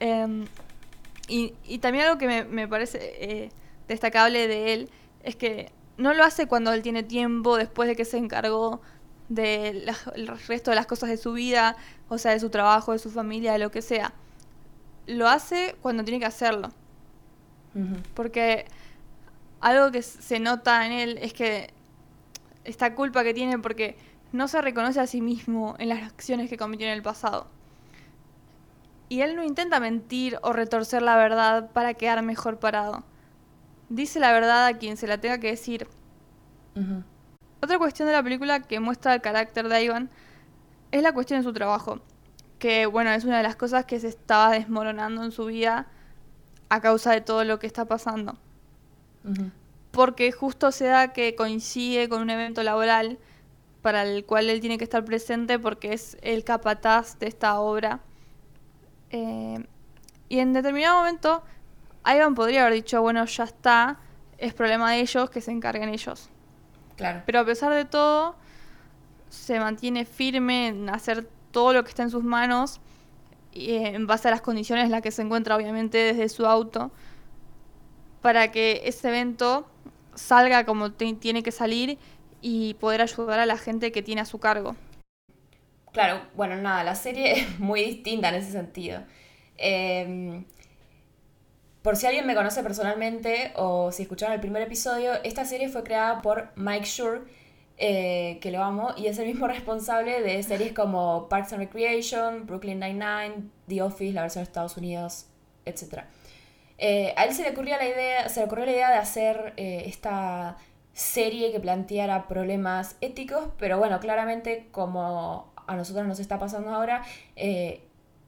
Em, 0.00 0.46
y, 1.26 1.78
también 1.78 2.04
algo 2.06 2.18
que 2.18 2.44
me, 2.44 2.68
parece 2.68 2.98
eh, 3.18 3.50
destacable 3.88 4.48
de 4.48 4.74
él 4.74 4.90
es 5.22 5.36
que 5.36 5.72
no 5.96 6.14
lo 6.14 6.24
hace 6.24 6.46
cuando 6.46 6.72
él 6.72 6.82
tiene 6.82 7.02
tiempo 7.02 7.56
después 7.56 7.88
de 7.88 7.96
que 7.96 8.04
se 8.04 8.18
encargó 8.18 8.80
del 9.28 9.88
resto 10.46 10.70
de 10.70 10.74
las 10.74 10.86
cosas 10.86 11.08
de 11.08 11.16
su 11.16 11.32
vida, 11.32 11.76
o 12.08 12.18
sea, 12.18 12.32
de 12.32 12.40
su 12.40 12.50
trabajo, 12.50 12.92
de 12.92 12.98
su 12.98 13.10
familia, 13.10 13.52
de 13.52 13.58
lo 13.58 13.70
que 13.70 13.82
sea. 13.82 14.12
Lo 15.06 15.28
hace 15.28 15.76
cuando 15.80 16.04
tiene 16.04 16.20
que 16.20 16.26
hacerlo. 16.26 16.70
Porque 18.14 18.66
algo 19.60 19.90
que 19.90 20.02
se 20.02 20.38
nota 20.38 20.86
en 20.86 20.92
él 20.92 21.18
es 21.20 21.32
que 21.32 21.72
esta 22.64 22.94
culpa 22.94 23.24
que 23.24 23.34
tiene 23.34 23.58
porque 23.58 23.96
no 24.32 24.48
se 24.48 24.60
reconoce 24.60 25.00
a 25.00 25.06
sí 25.06 25.20
mismo 25.20 25.74
en 25.78 25.88
las 25.88 26.02
acciones 26.02 26.50
que 26.50 26.56
cometió 26.56 26.86
en 26.86 26.92
el 26.92 27.02
pasado. 27.02 27.48
Y 29.08 29.20
él 29.20 29.36
no 29.36 29.44
intenta 29.44 29.80
mentir 29.80 30.38
o 30.42 30.52
retorcer 30.52 31.02
la 31.02 31.16
verdad 31.16 31.70
para 31.72 31.94
quedar 31.94 32.22
mejor 32.22 32.58
parado. 32.58 33.04
Dice 33.94 34.18
la 34.18 34.32
verdad 34.32 34.66
a 34.66 34.76
quien 34.76 34.96
se 34.96 35.06
la 35.06 35.18
tenga 35.18 35.38
que 35.38 35.46
decir. 35.52 35.86
Otra 37.62 37.78
cuestión 37.78 38.08
de 38.08 38.12
la 38.12 38.24
película 38.24 38.60
que 38.60 38.80
muestra 38.80 39.14
el 39.14 39.20
carácter 39.20 39.68
de 39.68 39.84
Ivan 39.84 40.10
es 40.90 41.00
la 41.00 41.12
cuestión 41.12 41.38
de 41.38 41.44
su 41.44 41.52
trabajo, 41.52 42.00
que 42.58 42.86
bueno, 42.86 43.10
es 43.10 43.24
una 43.24 43.36
de 43.36 43.44
las 43.44 43.54
cosas 43.54 43.84
que 43.84 44.00
se 44.00 44.08
estaba 44.08 44.50
desmoronando 44.50 45.22
en 45.22 45.30
su 45.30 45.44
vida 45.44 45.86
a 46.70 46.80
causa 46.80 47.12
de 47.12 47.20
todo 47.20 47.44
lo 47.44 47.60
que 47.60 47.68
está 47.68 47.84
pasando. 47.84 48.36
Porque 49.92 50.32
justo 50.32 50.72
se 50.72 50.86
da 50.86 51.12
que 51.12 51.36
coincide 51.36 52.08
con 52.08 52.20
un 52.20 52.30
evento 52.30 52.64
laboral 52.64 53.20
para 53.80 54.02
el 54.02 54.24
cual 54.24 54.50
él 54.50 54.60
tiene 54.60 54.76
que 54.76 54.82
estar 54.82 55.04
presente 55.04 55.60
porque 55.60 55.92
es 55.92 56.16
el 56.20 56.42
capataz 56.42 57.16
de 57.20 57.28
esta 57.28 57.60
obra. 57.60 58.00
Eh, 59.10 59.64
y 60.28 60.40
en 60.40 60.52
determinado 60.52 60.96
momento, 60.96 61.44
Ivan 62.06 62.34
podría 62.34 62.62
haber 62.62 62.74
dicho, 62.74 63.00
bueno, 63.00 63.24
ya 63.24 63.44
está, 63.44 63.98
es 64.38 64.54
problema 64.54 64.92
de 64.92 65.00
ellos, 65.00 65.30
que 65.30 65.40
se 65.40 65.50
encarguen 65.50 65.88
ellos. 65.88 66.30
Pero 67.26 67.40
a 67.40 67.44
pesar 67.44 67.72
de 67.72 67.84
todo, 67.84 68.36
se 69.28 69.58
mantiene 69.58 70.04
firme 70.04 70.68
en 70.68 70.88
hacer 70.88 71.26
todo 71.50 71.72
lo 71.72 71.82
que 71.82 71.90
está 71.90 72.02
en 72.02 72.10
sus 72.10 72.22
manos 72.22 72.80
y 73.52 73.72
eh, 73.72 73.94
en 73.94 74.06
base 74.06 74.28
a 74.28 74.30
las 74.30 74.40
condiciones 74.40 74.84
en 74.84 74.90
las 74.90 75.02
que 75.02 75.10
se 75.10 75.22
encuentra 75.22 75.56
obviamente 75.56 75.98
desde 75.98 76.28
su 76.28 76.46
auto 76.46 76.90
para 78.20 78.50
que 78.50 78.82
ese 78.84 79.08
evento 79.08 79.66
salga 80.14 80.64
como 80.64 80.92
tiene 80.92 81.42
que 81.42 81.52
salir 81.52 81.98
y 82.40 82.74
poder 82.74 83.02
ayudar 83.02 83.40
a 83.40 83.46
la 83.46 83.56
gente 83.56 83.92
que 83.92 84.02
tiene 84.02 84.20
a 84.20 84.24
su 84.24 84.38
cargo. 84.38 84.76
Claro, 85.92 86.22
bueno, 86.34 86.56
nada, 86.56 86.84
la 86.84 86.94
serie 86.94 87.32
es 87.40 87.60
muy 87.60 87.84
distinta 87.84 88.28
en 88.30 88.34
ese 88.36 88.52
sentido. 88.52 89.02
Em, 89.56 90.44
por 91.84 91.96
si 91.96 92.06
alguien 92.06 92.26
me 92.26 92.34
conoce 92.34 92.62
personalmente 92.62 93.52
o 93.56 93.92
si 93.92 94.04
escucharon 94.04 94.32
el 94.32 94.40
primer 94.40 94.62
episodio, 94.62 95.22
esta 95.22 95.44
serie 95.44 95.68
fue 95.68 95.84
creada 95.84 96.22
por 96.22 96.48
Mike 96.56 96.86
Schur, 96.86 97.26
eh, 97.76 98.38
que 98.40 98.50
lo 98.50 98.64
amo, 98.64 98.94
y 98.96 99.06
es 99.06 99.18
el 99.18 99.26
mismo 99.26 99.46
responsable 99.48 100.22
de 100.22 100.42
series 100.42 100.72
como 100.72 101.28
Parks 101.28 101.52
and 101.52 101.60
Recreation, 101.60 102.46
Brooklyn 102.46 102.80
Nine-Nine, 102.80 103.50
The 103.68 103.82
Office, 103.82 104.14
la 104.14 104.22
versión 104.22 104.42
de 104.42 104.46
Estados 104.48 104.78
Unidos, 104.78 105.26
etc. 105.66 106.04
Eh, 106.78 107.12
a 107.18 107.26
él 107.26 107.34
se 107.34 107.42
le 107.42 107.50
ocurrió 107.50 107.76
la 107.76 107.86
idea, 107.86 108.30
se 108.30 108.40
le 108.40 108.46
ocurrió 108.46 108.64
la 108.64 108.72
idea 108.72 108.90
de 108.90 108.96
hacer 108.96 109.52
eh, 109.58 109.82
esta 109.84 110.56
serie 110.94 111.52
que 111.52 111.60
planteara 111.60 112.28
problemas 112.28 112.96
éticos, 113.02 113.48
pero 113.58 113.76
bueno, 113.76 114.00
claramente 114.00 114.68
como 114.70 115.52
a 115.66 115.76
nosotros 115.76 116.06
nos 116.06 116.18
está 116.18 116.38
pasando 116.38 116.70
ahora, 116.70 117.04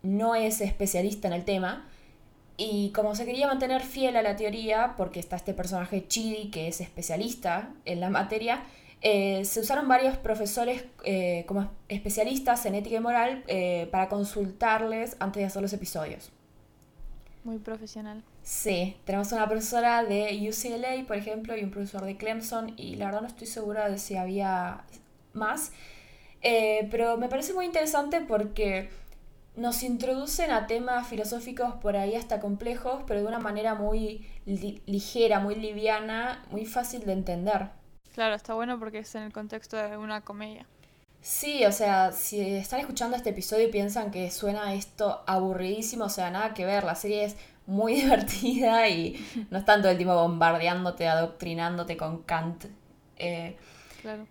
no 0.02 0.34
es 0.34 0.60
especialista 0.60 1.28
en 1.28 1.32
el 1.32 1.46
tema. 1.46 1.88
Y 2.56 2.90
como 2.90 3.14
se 3.14 3.26
quería 3.26 3.46
mantener 3.46 3.82
fiel 3.82 4.16
a 4.16 4.22
la 4.22 4.36
teoría, 4.36 4.94
porque 4.96 5.20
está 5.20 5.36
este 5.36 5.52
personaje 5.52 6.06
Chidi, 6.08 6.50
que 6.50 6.68
es 6.68 6.80
especialista 6.80 7.70
en 7.84 8.00
la 8.00 8.08
materia, 8.08 8.62
eh, 9.02 9.44
se 9.44 9.60
usaron 9.60 9.86
varios 9.88 10.16
profesores 10.16 10.84
eh, 11.04 11.44
como 11.46 11.70
especialistas 11.88 12.64
en 12.64 12.75
ética 12.75 12.96
y 12.96 13.00
moral 13.00 13.44
eh, 13.46 13.88
para 13.92 14.08
consultarles 14.08 15.16
antes 15.20 15.40
de 15.42 15.46
hacer 15.46 15.62
los 15.62 15.72
episodios. 15.72 16.32
Muy 17.44 17.58
profesional. 17.58 18.22
Sí, 18.42 18.96
tenemos 19.04 19.30
una 19.32 19.46
profesora 19.46 20.02
de 20.02 20.48
UCLA, 20.48 21.06
por 21.06 21.16
ejemplo, 21.16 21.56
y 21.56 21.62
un 21.62 21.70
profesor 21.70 22.04
de 22.04 22.16
Clemson, 22.16 22.72
y 22.76 22.96
la 22.96 23.06
verdad 23.06 23.20
no 23.20 23.28
estoy 23.28 23.46
segura 23.46 23.88
de 23.88 23.98
si 23.98 24.16
había 24.16 24.84
más. 25.34 25.72
pero 26.90 27.18
me 27.18 27.28
parece 27.28 27.52
muy 27.52 27.66
interesante 27.66 28.20
porque 28.22 28.88
nos 29.56 29.82
introducen 29.82 30.50
a 30.50 30.66
temas 30.66 31.08
filosóficos 31.08 31.75
por 31.75 31.96
ahí 31.96 32.14
hasta 32.14 32.40
complejos, 32.40 33.02
pero 33.06 33.20
de 33.20 33.26
una 33.26 33.38
manera 33.38 33.75
muy 33.75 34.26
ligera, 34.44 35.40
muy 35.40 35.54
liviana, 35.54 36.44
muy 36.50 36.66
fácil 36.66 37.04
de 37.04 37.12
entender. 37.12 37.70
Claro, 38.14 38.34
está 38.34 38.54
bueno 38.54 38.78
porque 38.78 39.00
es 39.00 39.14
en 39.14 39.25
el 39.25 39.32
contexto 39.32 39.76
de 39.76 39.96
una 39.96 40.20
comedia. 40.22 40.66
Sí, 41.20 41.64
o 41.64 41.72
sea, 41.72 42.12
si 42.12 42.40
están 42.40 42.80
escuchando 42.80 43.16
este 43.16 43.30
episodio 43.30 43.68
y 43.68 43.70
piensan 43.72 44.10
que 44.10 44.30
suena 44.30 44.75
esto 44.75 45.25
aburridísimo, 45.26 46.04
o 46.04 46.08
sea, 46.08 46.30
nada 46.30 46.54
que 46.54 46.64
ver, 46.64 46.84
la 46.84 46.94
serie 46.94 47.25
es 47.25 47.36
muy 47.66 47.94
divertida 48.00 48.88
y 48.88 49.25
no 49.50 49.58
es 49.58 49.64
tanto 49.64 49.88
el 49.88 49.96
tiempo 49.96 50.14
bombardeándote, 50.14 51.08
adoctrinándote 51.08 51.96
con 51.96 52.22
Kant. 52.22 52.66
Eh, 53.16 53.56
claro. 54.02 54.26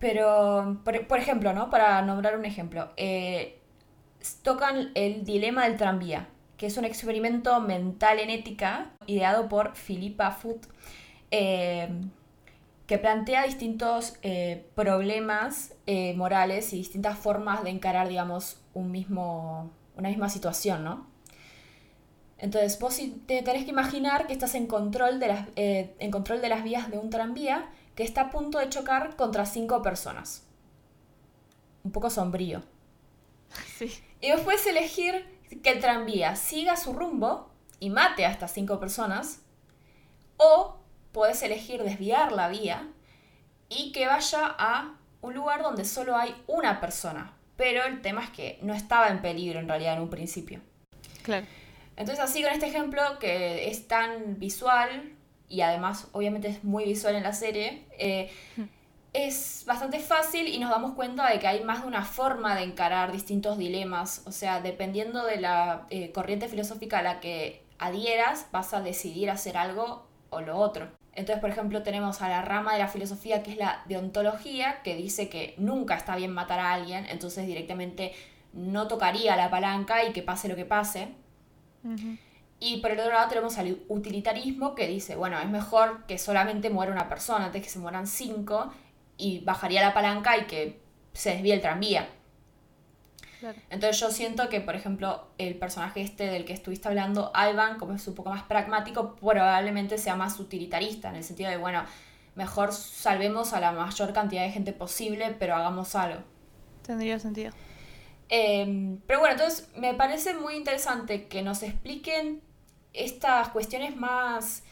Pero, 0.00 0.80
por, 0.82 1.18
ejemplo, 1.18 1.52
¿no? 1.52 1.68
Para 1.68 2.00
nombrar 2.02 2.36
un 2.36 2.46
ejemplo, 2.46 2.90
eh, 2.96 3.59
tocan 4.42 4.90
el 4.94 5.24
dilema 5.24 5.64
del 5.64 5.76
tranvía, 5.76 6.28
que 6.56 6.66
es 6.66 6.76
un 6.76 6.84
experimento 6.84 7.60
mental 7.60 8.18
en 8.18 8.30
ética 8.30 8.92
ideado 9.06 9.48
por 9.48 9.74
Philippa 9.74 10.30
Foot. 10.30 10.66
Eh, 11.30 11.88
que 12.90 12.98
plantea 12.98 13.44
distintos 13.44 14.16
eh, 14.22 14.68
problemas 14.74 15.74
eh, 15.86 16.12
morales 16.14 16.72
y 16.72 16.78
distintas 16.78 17.16
formas 17.16 17.62
de 17.62 17.70
encarar, 17.70 18.08
digamos, 18.08 18.58
un 18.74 18.90
mismo, 18.90 19.70
una 19.94 20.08
misma 20.08 20.28
situación, 20.28 20.82
¿no? 20.82 21.06
Entonces, 22.36 22.80
vos 22.80 23.00
te 23.28 23.42
tenés 23.42 23.64
que 23.64 23.70
imaginar 23.70 24.26
que 24.26 24.32
estás 24.32 24.56
en 24.56 24.66
control, 24.66 25.20
de 25.20 25.28
las, 25.28 25.46
eh, 25.54 25.94
en 26.00 26.10
control 26.10 26.40
de 26.40 26.48
las 26.48 26.64
vías 26.64 26.90
de 26.90 26.98
un 26.98 27.10
tranvía 27.10 27.70
que 27.94 28.02
está 28.02 28.22
a 28.22 28.30
punto 28.30 28.58
de 28.58 28.68
chocar 28.68 29.14
contra 29.14 29.46
cinco 29.46 29.82
personas. 29.82 30.48
Un 31.84 31.92
poco 31.92 32.10
sombrío. 32.10 32.64
Sí. 33.78 33.92
Y 34.20 34.32
vos 34.32 34.40
puedes 34.42 34.66
elegir 34.66 35.26
que 35.62 35.70
el 35.70 35.80
tranvía 35.80 36.36
siga 36.36 36.76
su 36.76 36.92
rumbo 36.92 37.50
y 37.78 37.90
mate 37.90 38.26
a 38.26 38.30
estas 38.30 38.52
cinco 38.52 38.78
personas, 38.78 39.40
o 40.36 40.78
puedes 41.12 41.42
elegir 41.42 41.82
desviar 41.82 42.32
la 42.32 42.48
vía 42.48 42.88
y 43.68 43.92
que 43.92 44.06
vaya 44.06 44.54
a 44.58 44.94
un 45.22 45.34
lugar 45.34 45.62
donde 45.62 45.84
solo 45.84 46.16
hay 46.16 46.34
una 46.46 46.80
persona. 46.80 47.32
Pero 47.56 47.84
el 47.84 48.00
tema 48.00 48.24
es 48.24 48.30
que 48.30 48.58
no 48.62 48.74
estaba 48.74 49.08
en 49.08 49.20
peligro 49.20 49.58
en 49.58 49.68
realidad 49.68 49.94
en 49.94 50.02
un 50.02 50.10
principio. 50.10 50.60
Claro. 51.22 51.46
Entonces 51.96 52.24
así 52.24 52.42
con 52.42 52.52
este 52.52 52.66
ejemplo 52.66 53.18
que 53.18 53.68
es 53.68 53.86
tan 53.86 54.38
visual 54.38 55.12
y 55.48 55.60
además 55.60 56.08
obviamente 56.12 56.48
es 56.48 56.64
muy 56.64 56.84
visual 56.84 57.14
en 57.14 57.22
la 57.22 57.32
serie, 57.32 57.84
eh, 57.98 58.30
hmm. 58.56 58.62
Es 59.12 59.64
bastante 59.66 59.98
fácil 59.98 60.46
y 60.46 60.58
nos 60.58 60.70
damos 60.70 60.92
cuenta 60.92 61.28
de 61.30 61.38
que 61.38 61.48
hay 61.48 61.64
más 61.64 61.82
de 61.82 61.88
una 61.88 62.04
forma 62.04 62.54
de 62.54 62.62
encarar 62.62 63.12
distintos 63.12 63.58
dilemas. 63.58 64.22
O 64.26 64.32
sea, 64.32 64.60
dependiendo 64.60 65.24
de 65.24 65.40
la 65.40 65.86
eh, 65.90 66.12
corriente 66.12 66.48
filosófica 66.48 66.98
a 67.00 67.02
la 67.02 67.20
que 67.20 67.64
adhieras, 67.78 68.46
vas 68.52 68.72
a 68.72 68.80
decidir 68.80 69.30
hacer 69.30 69.56
algo 69.56 70.06
o 70.30 70.40
lo 70.40 70.56
otro. 70.58 70.88
Entonces, 71.12 71.40
por 71.40 71.50
ejemplo, 71.50 71.82
tenemos 71.82 72.22
a 72.22 72.28
la 72.28 72.42
rama 72.42 72.72
de 72.72 72.78
la 72.78 72.88
filosofía 72.88 73.42
que 73.42 73.52
es 73.52 73.56
la 73.56 73.82
deontología, 73.86 74.80
que 74.82 74.94
dice 74.94 75.28
que 75.28 75.54
nunca 75.58 75.96
está 75.96 76.14
bien 76.14 76.32
matar 76.32 76.60
a 76.60 76.72
alguien, 76.72 77.04
entonces 77.06 77.46
directamente 77.48 78.12
no 78.52 78.86
tocaría 78.86 79.36
la 79.36 79.50
palanca 79.50 80.04
y 80.04 80.12
que 80.12 80.22
pase 80.22 80.48
lo 80.48 80.54
que 80.54 80.64
pase. 80.64 81.08
Y 82.60 82.80
por 82.80 82.92
el 82.92 83.00
otro 83.00 83.12
lado 83.12 83.28
tenemos 83.28 83.58
al 83.58 83.80
utilitarismo 83.88 84.74
que 84.74 84.86
dice, 84.86 85.16
bueno, 85.16 85.38
es 85.40 85.48
mejor 85.48 86.04
que 86.06 86.18
solamente 86.18 86.70
muera 86.70 86.92
una 86.92 87.08
persona 87.08 87.46
antes 87.46 87.62
que 87.62 87.70
se 87.70 87.78
mueran 87.80 88.06
cinco 88.06 88.70
y 89.20 89.40
bajaría 89.40 89.82
la 89.82 89.94
palanca 89.94 90.36
y 90.38 90.46
que 90.46 90.80
se 91.12 91.30
desvíe 91.30 91.52
el 91.52 91.60
tranvía. 91.60 92.08
Entonces 93.70 93.98
yo 94.00 94.10
siento 94.10 94.48
que, 94.48 94.60
por 94.60 94.76
ejemplo, 94.76 95.28
el 95.38 95.54
personaje 95.56 96.02
este 96.02 96.26
del 96.26 96.44
que 96.44 96.52
estuviste 96.52 96.88
hablando, 96.88 97.32
Ivan, 97.34 97.78
como 97.78 97.94
es 97.94 98.06
un 98.06 98.14
poco 98.14 98.30
más 98.30 98.42
pragmático, 98.42 99.16
probablemente 99.16 99.96
sea 99.98 100.14
más 100.14 100.38
utilitarista, 100.38 101.08
en 101.08 101.16
el 101.16 101.24
sentido 101.24 101.50
de, 101.50 101.56
bueno, 101.56 101.84
mejor 102.34 102.72
salvemos 102.72 103.52
a 103.52 103.60
la 103.60 103.72
mayor 103.72 104.12
cantidad 104.12 104.42
de 104.42 104.50
gente 104.50 104.72
posible, 104.72 105.34
pero 105.38 105.54
hagamos 105.54 105.94
algo. 105.94 106.22
Tendría 106.86 107.18
sentido. 107.18 107.52
Em, 108.28 109.00
pero 109.06 109.20
bueno, 109.20 109.34
entonces 109.34 109.68
me 109.76 109.94
parece 109.94 110.34
muy 110.34 110.54
interesante 110.54 111.26
que 111.26 111.42
nos 111.42 111.62
expliquen 111.62 112.42
estas 112.92 113.48
cuestiones 113.48 113.96
más 113.96 114.62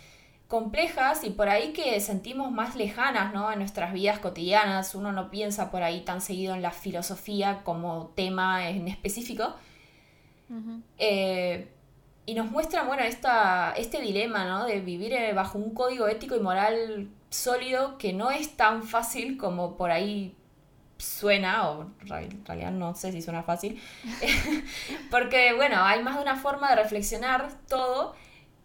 complejas 0.49 1.25
y 1.25 1.31
por 1.31 1.51
ahí 1.51 1.73
que 1.75 2.01
sentimos 2.01 2.51
más 2.51 2.75
lejanas 2.75 3.35
¿no? 3.35 3.53
en 3.53 3.59
nuestras 3.59 3.93
vidas 3.93 4.19
cotidianas. 4.19 4.95
Uno 4.95 5.13
no 5.13 5.31
piensa 5.31 5.71
por 5.71 5.83
ahí 5.83 6.01
tan 6.01 6.23
seguido 6.23 6.55
en 6.55 6.63
la 6.63 6.71
filosofía 6.71 7.61
como 7.65 8.13
tema 8.17 8.69
en 8.69 8.89
específico. 8.89 9.55
Eh, 10.97 11.69
y 12.25 12.35
nos 12.35 12.51
muestra, 12.51 12.85
bueno, 12.85 13.03
esta, 13.03 13.75
este 13.77 14.01
dilema 14.01 14.47
¿no? 14.47 14.65
de 14.65 14.81
vivir 14.81 15.13
eh, 15.13 15.35
bajo 15.35 15.59
un 15.59 15.75
código 15.75 16.09
ético 16.09 16.35
y 16.35 16.41
moral 16.41 17.09
sólido 17.29 17.99
que 17.99 18.15
no 18.15 18.31
es 18.31 18.57
tan 18.57 18.83
fácil 18.83 19.37
como 19.37 19.77
por 19.77 19.91
ahí 19.91 20.35
suena, 20.97 21.71
o 21.71 21.83
en 22.01 22.45
realidad 22.45 22.73
no 22.73 22.95
sé 22.95 23.13
si 23.13 23.21
suena 23.21 23.43
fácil, 23.43 23.81
porque 25.11 25.53
bueno, 25.55 25.77
hay 25.83 26.03
más 26.03 26.17
de 26.17 26.23
una 26.23 26.37
forma 26.37 26.71
de 26.71 26.77
reflexionar 26.77 27.51
todo 27.69 28.15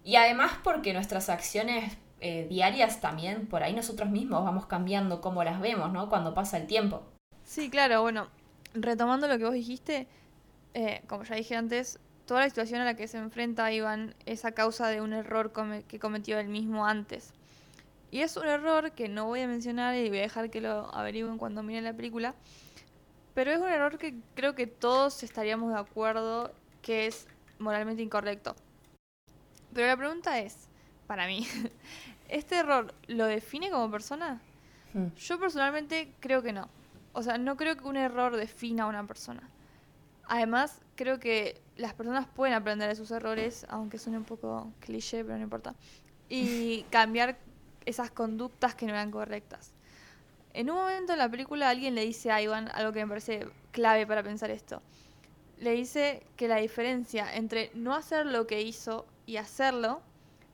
y 0.04 0.16
además 0.16 0.54
porque 0.64 0.94
nuestras 0.94 1.30
acciones 1.30 1.98
eh, 2.20 2.48
diarias 2.50 3.02
también, 3.02 3.48
por 3.48 3.64
ahí 3.64 3.74
nosotros 3.74 4.10
mismos 4.10 4.44
vamos 4.44 4.66
cambiando 4.66 5.22
cómo 5.22 5.44
las 5.44 5.60
vemos, 5.60 5.92
¿no? 5.92 6.10
Cuando 6.10 6.34
pasa 6.34 6.58
el 6.58 6.68
tiempo. 6.68 7.04
Sí, 7.44 7.70
claro, 7.70 8.02
bueno, 8.02 8.28
retomando 8.74 9.28
lo 9.28 9.38
que 9.38 9.46
vos 9.46 9.54
dijiste, 9.54 10.08
eh, 10.74 11.02
como 11.08 11.24
ya 11.24 11.36
dije 11.36 11.56
antes, 11.56 12.00
toda 12.26 12.42
la 12.42 12.50
situación 12.50 12.82
a 12.82 12.86
la 12.86 12.96
que 12.96 13.08
se 13.08 13.18
enfrenta 13.18 13.72
Iván 13.72 14.16
es 14.26 14.46
a 14.46 14.54
causa 14.54 14.88
de 14.88 15.02
un 15.02 15.14
error 15.14 15.52
que 15.88 16.00
cometió 16.00 16.40
él 16.40 16.48
mismo 16.48 16.86
antes. 16.86 17.34
Y 18.12 18.22
es 18.22 18.38
un 18.38 18.46
error 18.46 18.92
que 18.92 19.10
no 19.10 19.26
voy 19.26 19.42
a 19.42 19.48
mencionar 19.48 19.96
y 19.96 20.08
voy 20.08 20.20
a 20.20 20.22
dejar 20.22 20.50
que 20.50 20.62
lo 20.62 20.94
averigüen 20.96 21.38
cuando 21.38 21.64
miren 21.64 21.84
la 21.84 21.94
película, 21.94 22.36
pero 23.34 23.52
es 23.52 23.60
un 23.60 23.68
error 23.68 23.98
que 23.98 24.16
creo 24.36 24.54
que 24.56 24.68
todos 24.68 25.24
estaríamos 25.24 25.74
de 25.74 25.80
acuerdo 25.80 26.54
que 26.82 27.08
es 27.08 27.28
moralmente 27.58 28.04
incorrecto. 28.04 28.56
Pero 29.74 29.88
la 29.88 29.98
pregunta 29.98 30.40
es, 30.40 30.68
para 31.08 31.28
mí, 31.28 31.48
¿este 32.30 32.58
error 32.58 32.94
lo 33.08 33.26
define 33.26 33.70
como 33.70 33.90
persona? 33.90 34.42
Hmm. 34.94 35.08
Yo 35.18 35.40
personalmente 35.40 36.14
creo 36.20 36.42
que 36.42 36.54
no. 36.54 36.70
O 37.14 37.22
sea, 37.24 37.38
no 37.38 37.58
creo 37.58 37.78
que 37.78 37.86
un 37.86 37.98
error 37.98 38.36
defina 38.36 38.84
a 38.84 38.88
una 38.88 39.06
persona. 39.06 39.48
Además, 40.28 40.82
creo 40.96 41.20
que 41.20 41.62
las 41.78 41.94
personas 41.94 42.28
pueden 42.28 42.56
aprender 42.56 42.90
de 42.90 42.96
sus 42.96 43.12
errores, 43.12 43.66
aunque 43.70 43.98
suene 43.98 44.18
un 44.18 44.24
poco 44.24 44.72
cliché, 44.80 45.24
pero 45.24 45.38
no 45.38 45.44
importa. 45.44 45.76
Y 46.30 46.84
cambiar 46.90 47.38
esas 47.86 48.12
conductas 48.12 48.76
que 48.76 48.86
no 48.86 48.94
eran 48.94 49.12
correctas. 49.12 49.74
En 50.54 50.70
un 50.70 50.78
momento 50.78 51.14
en 51.14 51.20
la 51.20 51.30
película 51.30 51.70
alguien 51.70 51.96
le 51.96 52.06
dice 52.06 52.32
a 52.32 52.42
Ivan 52.42 52.70
algo 52.74 52.94
que 52.94 53.00
me 53.00 53.08
parece 53.08 53.48
clave 53.72 54.06
para 54.06 54.24
pensar 54.24 54.52
esto. 54.52 54.82
Le 55.58 55.72
dice 55.72 56.24
que 56.36 56.48
la 56.48 56.58
diferencia 56.58 57.36
entre 57.36 57.72
no 57.74 57.96
hacer 57.96 58.26
lo 58.26 58.46
que 58.46 58.62
hizo 58.62 59.06
y 59.26 59.38
hacerlo 59.38 60.02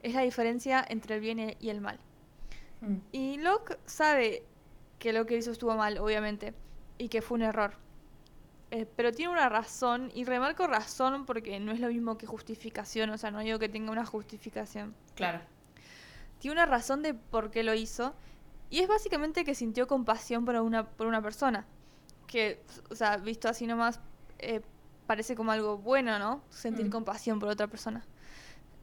es 0.01 0.13
la 0.13 0.21
diferencia 0.21 0.85
entre 0.87 1.15
el 1.15 1.21
bien 1.21 1.55
y 1.59 1.69
el 1.69 1.81
mal. 1.81 1.99
Mm. 2.81 2.95
Y 3.11 3.37
Locke 3.37 3.77
sabe 3.85 4.43
que 4.97 5.13
lo 5.13 5.25
que 5.25 5.37
hizo 5.37 5.51
estuvo 5.51 5.75
mal, 5.75 5.97
obviamente, 5.97 6.53
y 6.97 7.09
que 7.09 7.21
fue 7.21 7.35
un 7.35 7.43
error. 7.43 7.73
Eh, 8.71 8.85
pero 8.95 9.11
tiene 9.11 9.31
una 9.31 9.49
razón, 9.49 10.11
y 10.13 10.25
remarco 10.25 10.67
razón 10.67 11.25
porque 11.25 11.59
no 11.59 11.71
es 11.71 11.79
lo 11.79 11.87
mismo 11.87 12.17
que 12.17 12.27
justificación, 12.27 13.09
o 13.09 13.17
sea, 13.17 13.31
no 13.31 13.39
digo 13.39 13.57
que 13.57 13.69
tenga 13.69 13.91
una 13.91 14.05
justificación. 14.05 14.93
Claro. 15.15 15.39
Tiene 16.39 16.53
una 16.53 16.65
razón 16.65 17.01
de 17.01 17.13
por 17.13 17.49
qué 17.49 17.63
lo 17.63 17.73
hizo, 17.73 18.13
y 18.69 18.79
es 18.79 18.87
básicamente 18.87 19.43
que 19.43 19.55
sintió 19.55 19.87
compasión 19.87 20.45
por 20.45 20.55
una, 20.57 20.87
por 20.87 21.07
una 21.07 21.21
persona. 21.21 21.65
Que, 22.27 22.61
o 22.91 22.95
sea, 22.95 23.17
visto 23.17 23.49
así 23.49 23.65
nomás, 23.65 23.99
eh, 24.37 24.61
parece 25.07 25.35
como 25.35 25.51
algo 25.51 25.79
bueno, 25.79 26.19
¿no? 26.19 26.43
Sentir 26.51 26.85
mm. 26.85 26.91
compasión 26.91 27.39
por 27.39 27.49
otra 27.49 27.65
persona. 27.65 28.05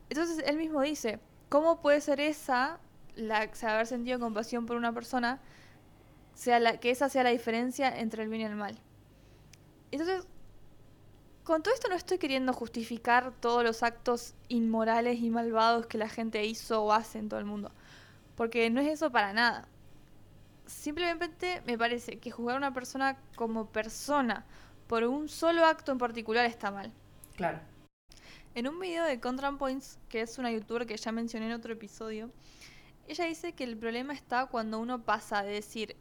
Entonces 0.08 0.42
él 0.46 0.56
mismo 0.56 0.80
dice, 0.82 1.20
¿cómo 1.48 1.80
puede 1.80 2.00
ser 2.00 2.20
esa, 2.20 2.78
la, 3.16 3.50
o 3.50 3.66
haber 3.66 3.86
sentido 3.86 4.18
compasión 4.18 4.66
por 4.66 4.76
una 4.76 4.92
persona, 4.92 5.40
sea 6.34 6.60
la, 6.60 6.78
que 6.78 6.90
esa 6.90 7.08
sea 7.08 7.22
la 7.24 7.30
diferencia 7.30 7.98
entre 7.98 8.22
el 8.22 8.28
bien 8.28 8.42
y 8.42 8.44
el 8.44 8.56
mal? 8.56 8.78
Entonces, 9.90 10.26
con 11.44 11.62
todo 11.62 11.72
esto 11.72 11.88
no 11.88 11.94
estoy 11.94 12.18
queriendo 12.18 12.52
justificar 12.52 13.32
todos 13.40 13.62
los 13.62 13.82
actos 13.82 14.34
inmorales 14.48 15.20
y 15.20 15.30
malvados 15.30 15.86
que 15.86 15.98
la 15.98 16.08
gente 16.08 16.44
hizo 16.44 16.82
o 16.82 16.92
hace 16.92 17.18
en 17.18 17.28
todo 17.28 17.38
el 17.38 17.46
mundo, 17.46 17.70
porque 18.34 18.68
no 18.70 18.80
es 18.80 18.88
eso 18.88 19.10
para 19.10 19.32
nada. 19.32 19.68
Simplemente 20.66 21.62
me 21.64 21.78
parece 21.78 22.18
que 22.18 22.32
juzgar 22.32 22.56
a 22.56 22.58
una 22.58 22.74
persona 22.74 23.16
como 23.36 23.66
persona 23.66 24.44
por 24.88 25.04
un 25.04 25.28
solo 25.28 25.64
acto 25.64 25.92
en 25.92 25.98
particular 25.98 26.44
está 26.46 26.72
mal. 26.72 26.92
Claro. 27.36 27.60
En 28.56 28.66
un 28.66 28.80
video 28.80 29.04
de 29.04 29.20
ContraPoints, 29.20 29.98
que 30.08 30.22
es 30.22 30.38
una 30.38 30.50
youtuber 30.50 30.86
que 30.86 30.96
ya 30.96 31.12
mencioné 31.12 31.44
en 31.44 31.52
otro 31.52 31.74
episodio, 31.74 32.30
ella 33.06 33.26
dice 33.26 33.52
que 33.52 33.64
el 33.64 33.76
problema 33.76 34.14
está 34.14 34.46
cuando 34.46 34.78
uno 34.78 35.04
pasa 35.04 35.42
de 35.42 35.52
decir, 35.52 35.94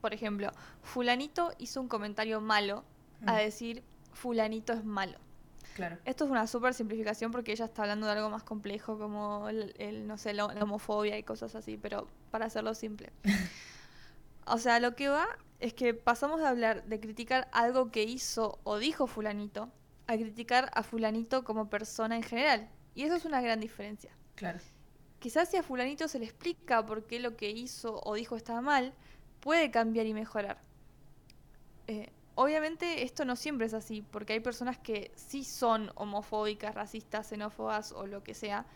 por 0.00 0.12
ejemplo, 0.12 0.50
fulanito 0.82 1.52
hizo 1.58 1.80
un 1.80 1.86
comentario 1.86 2.40
malo, 2.40 2.82
a 3.24 3.34
mm. 3.34 3.36
decir 3.36 3.84
fulanito 4.12 4.72
es 4.72 4.84
malo. 4.84 5.16
Claro. 5.76 5.96
Esto 6.04 6.24
es 6.24 6.30
una 6.32 6.48
súper 6.48 6.74
simplificación 6.74 7.30
porque 7.30 7.52
ella 7.52 7.66
está 7.66 7.82
hablando 7.82 8.06
de 8.06 8.14
algo 8.14 8.30
más 8.30 8.42
complejo 8.42 8.98
como 8.98 9.48
el, 9.48 10.08
no 10.08 10.18
sé, 10.18 10.34
la, 10.34 10.46
homofobia 10.46 11.16
y 11.16 11.22
cosas 11.22 11.54
así, 11.54 11.76
pero 11.76 12.08
para 12.32 12.46
hacerlo 12.46 12.74
simple. 12.74 13.12
o 14.44 14.58
sea, 14.58 14.80
lo 14.80 14.96
que 14.96 15.08
va 15.08 15.24
es 15.60 15.72
que 15.72 15.94
pasamos 15.94 16.40
de 16.40 16.48
hablar, 16.48 16.82
de 16.86 16.98
criticar 16.98 17.48
algo 17.52 17.92
que 17.92 18.02
hizo 18.02 18.58
o 18.64 18.78
dijo 18.78 19.06
fulanito, 19.06 19.70
a 20.06 20.16
criticar 20.16 20.70
a 20.74 20.82
fulanito 20.82 21.44
como 21.44 21.68
persona 21.68 22.16
en 22.16 22.22
general. 22.22 22.68
Y 22.94 23.04
eso 23.04 23.14
es 23.14 23.24
una 23.24 23.40
gran 23.40 23.60
diferencia. 23.60 24.10
Claro. 24.34 24.58
Quizás 25.18 25.50
si 25.50 25.56
a 25.56 25.62
fulanito 25.62 26.08
se 26.08 26.18
le 26.18 26.26
explica 26.26 26.84
por 26.84 27.06
qué 27.06 27.18
lo 27.20 27.36
que 27.36 27.50
hizo 27.50 28.00
o 28.04 28.14
dijo 28.14 28.36
estaba 28.36 28.60
mal, 28.60 28.92
puede 29.40 29.70
cambiar 29.70 30.06
y 30.06 30.14
mejorar. 30.14 30.58
Eh, 31.86 32.10
obviamente 32.34 33.02
esto 33.02 33.24
no 33.24 33.36
siempre 33.36 33.66
es 33.66 33.74
así, 33.74 34.02
porque 34.10 34.34
hay 34.34 34.40
personas 34.40 34.78
que 34.78 35.10
sí 35.14 35.44
son 35.44 35.90
homofóbicas, 35.94 36.74
racistas, 36.74 37.28
xenófobas 37.28 37.92
o 37.92 38.06
lo 38.06 38.22
que 38.22 38.34
sea, 38.34 38.66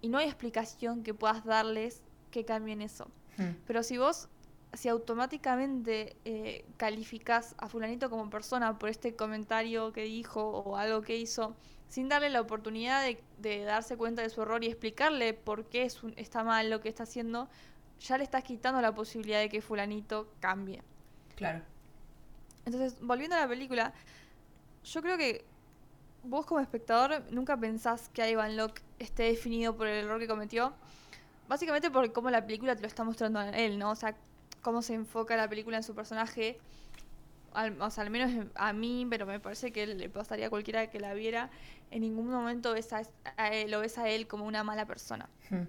y 0.00 0.08
no 0.08 0.18
hay 0.18 0.26
explicación 0.26 1.02
que 1.02 1.14
puedas 1.14 1.44
darles 1.44 2.02
que 2.30 2.44
cambien 2.44 2.82
eso. 2.82 3.10
Hmm. 3.36 3.52
Pero 3.66 3.82
si 3.82 3.98
vos 3.98 4.28
si 4.74 4.88
automáticamente 4.88 6.16
eh, 6.24 6.64
calificas 6.76 7.54
a 7.58 7.68
fulanito 7.68 8.10
como 8.10 8.28
persona 8.30 8.78
por 8.78 8.88
este 8.88 9.16
comentario 9.16 9.92
que 9.92 10.02
dijo 10.02 10.42
o 10.42 10.76
algo 10.76 11.02
que 11.02 11.16
hizo, 11.16 11.56
sin 11.88 12.08
darle 12.08 12.30
la 12.30 12.40
oportunidad 12.40 13.04
de, 13.38 13.64
darse 13.64 13.96
cuenta 13.96 14.22
de 14.22 14.30
su 14.30 14.42
error 14.42 14.62
y 14.62 14.68
explicarle 14.68 15.32
por 15.32 15.66
qué 15.66 15.84
es 15.84 15.98
está 16.16 16.44
mal 16.44 16.68
lo 16.70 16.80
que 16.80 16.88
está 16.88 17.04
haciendo, 17.04 17.48
ya 18.00 18.18
le 18.18 18.24
estás 18.24 18.44
quitando 18.44 18.80
la 18.80 18.94
posibilidad 18.94 19.40
de 19.40 19.48
que 19.48 19.62
fulanito 19.62 20.32
cambie. 20.40 20.82
Claro. 21.34 21.62
Entonces, 22.66 23.00
volviendo 23.00 23.36
a 23.36 23.40
la 23.40 23.48
película, 23.48 23.94
yo 24.84 25.02
creo 25.02 25.16
que 25.16 25.44
vos 26.22 26.44
como 26.44 26.60
espectador 26.60 27.24
nunca 27.30 27.56
pensás 27.56 28.10
que 28.10 28.30
Ivan 28.30 28.56
Locke 28.56 28.82
esté 28.98 29.24
definido 29.24 29.76
por 29.76 29.86
el 29.86 30.04
error 30.04 30.20
que 30.20 30.28
cometió. 30.28 30.74
Básicamente 31.48 31.90
por 31.90 32.12
cómo 32.12 32.28
la 32.28 32.44
película 32.44 32.76
te 32.76 32.82
lo 32.82 32.88
está 32.88 33.04
mostrando 33.04 33.38
a 33.38 33.48
él, 33.50 33.78
¿no? 33.78 33.92
O 33.92 33.96
sea, 33.96 34.14
cómo 34.62 34.82
se 34.82 34.94
enfoca 34.94 35.36
la 35.36 35.48
película 35.48 35.76
en 35.76 35.82
su 35.82 35.94
personaje. 35.94 36.58
Al, 37.52 37.80
o 37.80 37.90
sea, 37.90 38.04
al 38.04 38.10
menos 38.10 38.46
a 38.54 38.72
mí, 38.72 39.06
pero 39.08 39.26
me 39.26 39.40
parece 39.40 39.72
que 39.72 39.86
le 39.86 40.08
pasaría 40.08 40.46
a 40.46 40.50
cualquiera 40.50 40.88
que 40.88 41.00
la 41.00 41.14
viera. 41.14 41.50
En 41.90 42.02
ningún 42.02 42.28
momento 42.28 42.72
ves 42.72 42.92
a, 42.92 43.02
lo 43.66 43.80
ves 43.80 43.98
a 43.98 44.08
él 44.08 44.26
como 44.26 44.44
una 44.44 44.64
mala 44.64 44.86
persona. 44.86 45.28
Hmm. 45.50 45.62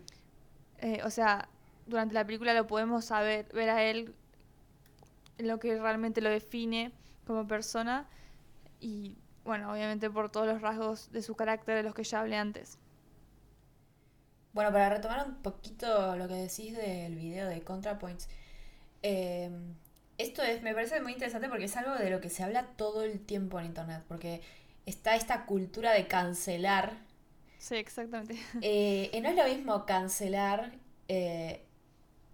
Eh, 0.80 1.02
o 1.04 1.10
sea, 1.10 1.48
durante 1.88 2.14
la 2.14 2.26
película 2.26 2.54
lo 2.54 2.68
podemos 2.68 3.06
saber, 3.06 3.48
ver 3.54 3.70
a 3.70 3.84
él 3.84 4.14
lo 5.38 5.60
que 5.60 5.80
realmente 5.80 6.22
lo 6.22 6.30
define 6.30 6.92
como 7.26 7.48
persona. 7.48 8.08
Y 8.80 9.16
bueno, 9.44 9.72
obviamente 9.72 10.10
por 10.10 10.30
todos 10.30 10.48
los 10.48 10.62
rasgos 10.62 11.12
de 11.12 11.22
su 11.22 11.36
carácter 11.36 11.78
de 11.78 11.84
los 11.84 11.96
que 11.96 12.04
ya 12.04 12.20
hablé 12.22 12.38
antes. 12.38 12.78
Bueno, 14.54 14.72
para 14.72 14.90
retomar 14.90 15.28
un 15.28 15.36
poquito 15.36 16.16
lo 16.16 16.28
que 16.28 16.34
decís 16.34 16.76
del 16.76 17.16
video 17.16 17.48
de 17.48 17.62
ContraPoints, 17.62 18.28
Em, 19.02 19.76
esto 20.18 20.44
es, 20.44 20.62
me 20.62 20.74
parece 20.74 21.02
muy 21.02 21.14
interesante 21.14 21.48
porque 21.50 21.66
es 21.66 21.78
algo 21.78 21.96
de 21.96 22.10
lo 22.10 22.20
que 22.20 22.30
se 22.30 22.44
habla 22.44 22.68
todo 22.76 23.04
el 23.04 23.20
tiempo 23.20 23.60
en 23.60 23.68
Internet, 23.68 24.04
porque 24.08 24.42
está 24.86 25.16
esta 25.16 25.46
cultura 25.46 25.94
de 25.94 26.08
cancelar. 26.08 26.98
Sí, 27.58 27.76
exactamente. 27.76 28.38
Eh, 28.62 29.18
no 29.22 29.30
es 29.30 29.36
lo 29.36 29.46
mismo 29.46 29.86
cancelar 29.86 30.74
eh, 31.08 31.66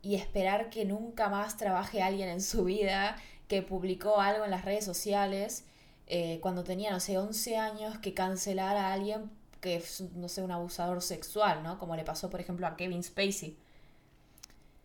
y 0.01 0.15
esperar 0.15 0.69
que 0.69 0.85
nunca 0.85 1.29
más 1.29 1.57
trabaje 1.57 2.01
alguien 2.01 2.29
en 2.29 2.41
su 2.41 2.65
vida 2.65 3.17
que 3.47 3.61
publicó 3.61 4.19
algo 4.19 4.45
en 4.45 4.51
las 4.51 4.65
redes 4.65 4.85
sociales 4.85 5.65
eh, 6.07 6.39
cuando 6.41 6.63
tenía, 6.63 6.91
no 6.91 6.99
sé, 6.99 7.17
11 7.17 7.57
años, 7.57 7.97
que 7.99 8.13
cancelar 8.13 8.77
a 8.77 8.93
alguien 8.93 9.31
que 9.61 9.77
es, 9.77 10.01
no 10.15 10.29
sé, 10.29 10.43
un 10.43 10.51
abusador 10.51 11.01
sexual, 11.01 11.63
¿no? 11.63 11.79
Como 11.79 11.95
le 11.95 12.03
pasó, 12.03 12.29
por 12.29 12.39
ejemplo, 12.39 12.67
a 12.67 12.75
Kevin 12.75 13.03
Spacey. 13.03 13.57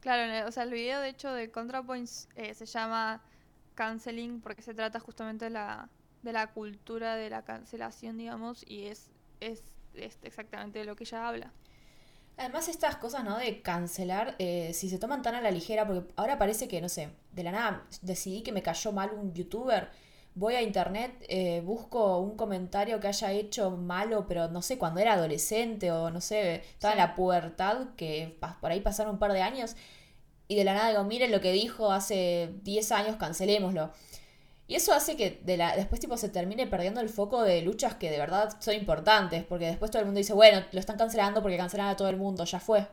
Claro, 0.00 0.48
o 0.48 0.52
sea, 0.52 0.62
el 0.62 0.70
video 0.70 1.00
de 1.00 1.10
hecho 1.10 1.32
de 1.32 1.50
ContraPoints 1.50 2.28
eh, 2.34 2.54
se 2.54 2.66
llama 2.66 3.22
Canceling 3.74 4.40
porque 4.40 4.62
se 4.62 4.74
trata 4.74 4.98
justamente 4.98 5.46
de 5.46 5.50
la, 5.50 5.90
de 6.22 6.32
la 6.32 6.48
cultura 6.52 7.16
de 7.16 7.28
la 7.30 7.44
cancelación, 7.44 8.16
digamos, 8.16 8.64
y 8.66 8.86
es, 8.86 9.10
es, 9.40 9.62
exactamente 9.94 10.78
de 10.78 10.84
lo 10.86 10.96
que 10.96 11.04
ella 11.04 11.28
habla. 11.28 11.52
Además, 12.38 12.68
estas 12.68 12.96
cosas, 12.96 13.24
¿no? 13.24 13.36
De 13.36 13.60
cancelar, 13.60 14.36
eh, 14.38 14.72
si 14.72 14.88
se 14.88 14.98
toman 14.98 15.20
tan 15.20 15.34
a 15.34 15.42
la 15.42 15.50
ligera, 15.50 15.86
porque 15.86 16.10
ahora 16.16 16.38
parece 16.38 16.68
que, 16.68 16.80
no 16.80 16.88
sé, 16.88 17.10
de 17.32 17.42
la 17.42 17.52
nada 17.52 17.86
decidí 18.00 18.42
que 18.42 18.52
me 18.52 18.62
cayó 18.62 18.92
mal 18.92 19.10
un 19.12 19.34
youtuber, 19.34 19.90
voy 20.34 20.54
a 20.54 20.62
internet, 20.62 21.24
eh, 21.28 21.62
busco 21.64 22.18
un 22.18 22.36
comentario 22.36 23.00
que 23.00 23.08
haya 23.08 23.32
hecho 23.32 23.70
malo, 23.72 24.26
pero 24.26 24.48
no 24.48 24.62
sé, 24.62 24.78
cuando 24.78 25.00
era 25.00 25.14
adolescente 25.14 25.90
o 25.90 26.10
no 26.10 26.20
sé, 26.20 26.56
estaba 26.56 26.92
en 26.92 26.98
la 26.98 27.14
pubertad, 27.14 27.88
que 27.96 28.38
por 28.60 28.70
ahí 28.70 28.80
pasaron 28.80 29.14
un 29.14 29.18
par 29.18 29.32
de 29.32 29.42
años, 29.42 29.76
y 30.48 30.56
de 30.56 30.64
la 30.64 30.74
nada 30.74 30.90
digo, 30.90 31.04
miren 31.04 31.30
lo 31.30 31.40
que 31.40 31.52
dijo 31.52 31.92
hace 31.92 32.54
10 32.62 32.92
años, 32.92 33.16
cancelémoslo. 33.16 33.92
Y 34.66 34.76
eso 34.76 34.92
hace 34.92 35.16
que 35.16 35.40
de 35.44 35.56
la, 35.56 35.74
después 35.74 36.00
tipo 36.00 36.16
se 36.16 36.28
termine 36.28 36.66
perdiendo 36.66 37.00
el 37.00 37.08
foco 37.08 37.42
de 37.42 37.62
luchas 37.62 37.94
que 37.96 38.10
de 38.10 38.18
verdad 38.18 38.56
son 38.60 38.74
importantes, 38.74 39.44
porque 39.44 39.66
después 39.66 39.90
todo 39.90 40.00
el 40.00 40.06
mundo 40.06 40.18
dice, 40.18 40.32
bueno, 40.32 40.64
lo 40.72 40.80
están 40.80 40.96
cancelando 40.96 41.42
porque 41.42 41.56
cancelan 41.56 41.88
a 41.88 41.96
todo 41.96 42.08
el 42.08 42.16
mundo, 42.16 42.44
ya 42.44 42.60
fue. 42.60 42.86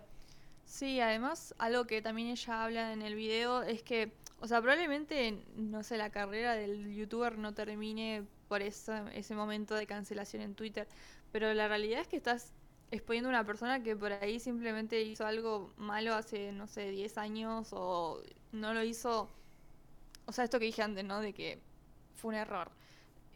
Sí, 0.65 0.99
además, 0.99 1.55
algo 1.59 1.85
que 1.85 2.01
también 2.01 2.29
ella 2.29 2.63
habla 2.63 2.93
en 2.93 3.01
el 3.01 3.15
video 3.15 3.63
es 3.63 3.83
que 3.83 4.11
o 4.39 4.47
sea, 4.47 4.61
probablemente, 4.61 5.43
no 5.55 5.83
sé, 5.83 5.97
la 5.97 6.11
carrera 6.11 6.53
del 6.53 6.93
youtuber 6.93 7.37
no 7.37 7.53
termine 7.53 8.23
por 8.47 8.61
ese 8.61 9.35
momento 9.35 9.75
de 9.75 9.87
cancelación 9.87 10.41
en 10.41 10.55
Twitter, 10.55 10.87
pero 11.31 11.53
la 11.53 11.67
realidad 11.67 12.01
es 12.01 12.07
que 12.07 12.17
estás 12.17 12.53
exponiendo 12.91 13.29
a 13.29 13.31
una 13.31 13.45
persona 13.45 13.83
que 13.83 13.95
por 13.95 14.13
ahí 14.13 14.39
simplemente 14.39 15.01
hizo 15.01 15.25
algo 15.25 15.73
malo 15.77 16.13
hace, 16.13 16.51
no 16.51 16.67
sé, 16.67 16.89
10 16.91 17.17
años 17.17 17.69
o 17.71 18.21
no 18.51 18.73
lo 18.73 18.83
hizo, 18.83 19.29
o 20.25 20.31
sea, 20.31 20.43
esto 20.43 20.59
que 20.59 20.65
dije 20.65 20.83
antes, 20.83 21.03
¿no? 21.03 21.19
De 21.19 21.33
que 21.33 21.59
fue 22.13 22.29
un 22.29 22.35
error. 22.35 22.71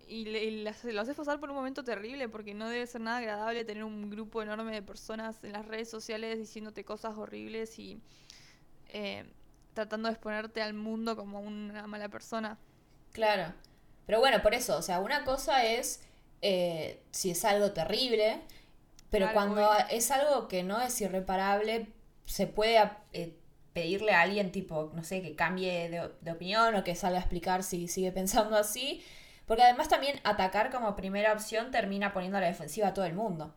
Y, 0.08 0.26
lo 0.64 1.02
haces 1.02 1.16
pasar 1.16 1.40
por 1.40 1.50
un 1.50 1.56
momento 1.56 1.84
terrible 1.86 2.28
porque 2.28 2.54
no 2.54 2.68
debe 2.68 2.86
ser 2.86 3.00
nada 3.02 3.18
agradable 3.18 3.64
tener 3.64 3.86
un 3.86 4.10
grupo 4.10 4.42
enorme 4.42 4.74
de 4.74 4.82
personas 4.82 5.42
en 5.44 5.54
las 5.54 5.66
redes 5.66 5.90
sociales 5.90 6.38
diciéndote 6.38 6.84
cosas 6.84 7.18
horribles 7.18 7.80
y... 7.80 8.00
Eh, 8.90 9.26
tratando 9.74 10.08
de 10.08 10.14
exponerte 10.14 10.62
al 10.62 10.74
mundo 10.74 11.16
como 11.16 11.40
una 11.40 11.88
mala 11.88 12.10
persona. 12.10 12.58
Claro. 13.12 13.54
Pero 14.06 14.20
bueno, 14.20 14.42
por 14.42 14.54
eso, 14.54 14.78
o 14.78 14.82
sea, 14.82 15.00
una 15.00 15.24
cosa 15.24 15.66
es 15.66 16.02
eh, 16.42 17.02
si 17.12 17.32
es 17.32 17.46
algo 17.46 17.72
terrible, 17.72 18.42
pero 19.10 19.32
cuando 19.34 19.70
es 19.90 20.10
algo 20.12 20.48
que 20.48 20.64
no 20.64 20.82
es 20.82 21.00
irreparable, 21.02 21.88
se 22.26 22.48
puede 22.48 22.90
eh, 23.14 23.38
pedirle 23.74 24.14
a 24.14 24.22
alguien 24.22 24.52
tipo, 24.52 24.92
no 24.96 25.04
sé, 25.04 25.22
que 25.22 25.36
cambie 25.36 25.90
de, 25.90 26.32
opinión 26.32 26.76
o 26.76 26.84
que 26.84 26.96
salga 26.96 27.18
a 27.18 27.22
explicar 27.22 27.64
si 27.64 27.88
sigue 27.88 28.12
pensando 28.12 28.58
así. 28.58 29.04
Porque 29.46 29.64
además 29.64 29.90
también 29.90 30.20
atacar 30.24 30.72
como 30.72 30.96
primera 30.96 31.34
opción 31.34 31.72
termina 31.72 32.14
poniendo 32.14 32.38
a 32.38 32.42
la 32.42 32.48
defensiva 32.48 32.88
a 32.88 32.94
todo 32.94 33.06
el 33.06 33.14
mundo. 33.14 33.54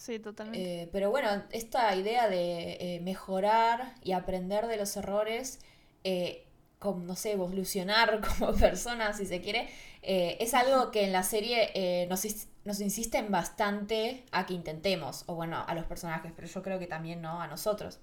Sí, 0.00 0.18
totalmente. 0.18 0.84
Eh, 0.84 0.88
pero 0.92 1.10
bueno, 1.10 1.28
esta 1.52 1.94
idea 1.94 2.26
de 2.26 2.78
eh, 2.80 3.00
mejorar 3.02 3.96
y 4.02 4.12
aprender 4.12 4.66
de 4.66 4.78
los 4.78 4.96
errores, 4.96 5.58
eh, 6.04 6.46
como, 6.78 7.04
no 7.04 7.14
sé, 7.16 7.32
evolucionar 7.32 8.22
como 8.38 8.54
persona, 8.54 9.12
si 9.12 9.26
se 9.26 9.42
quiere, 9.42 9.68
es 10.00 10.54
algo 10.54 10.90
que 10.90 11.04
en 11.04 11.12
la 11.12 11.22
serie 11.22 12.06
nos, 12.08 12.24
nos 12.64 12.80
insisten 12.80 13.30
bastante 13.30 14.24
a 14.32 14.46
que 14.46 14.54
intentemos, 14.54 15.24
o 15.26 15.34
bueno, 15.34 15.62
a 15.66 15.74
los 15.74 15.84
personajes, 15.84 16.32
pero 16.34 16.48
yo 16.48 16.62
creo 16.62 16.78
que 16.78 16.86
también 16.86 17.20
no 17.20 17.42
a 17.42 17.46
nosotros. 17.46 18.00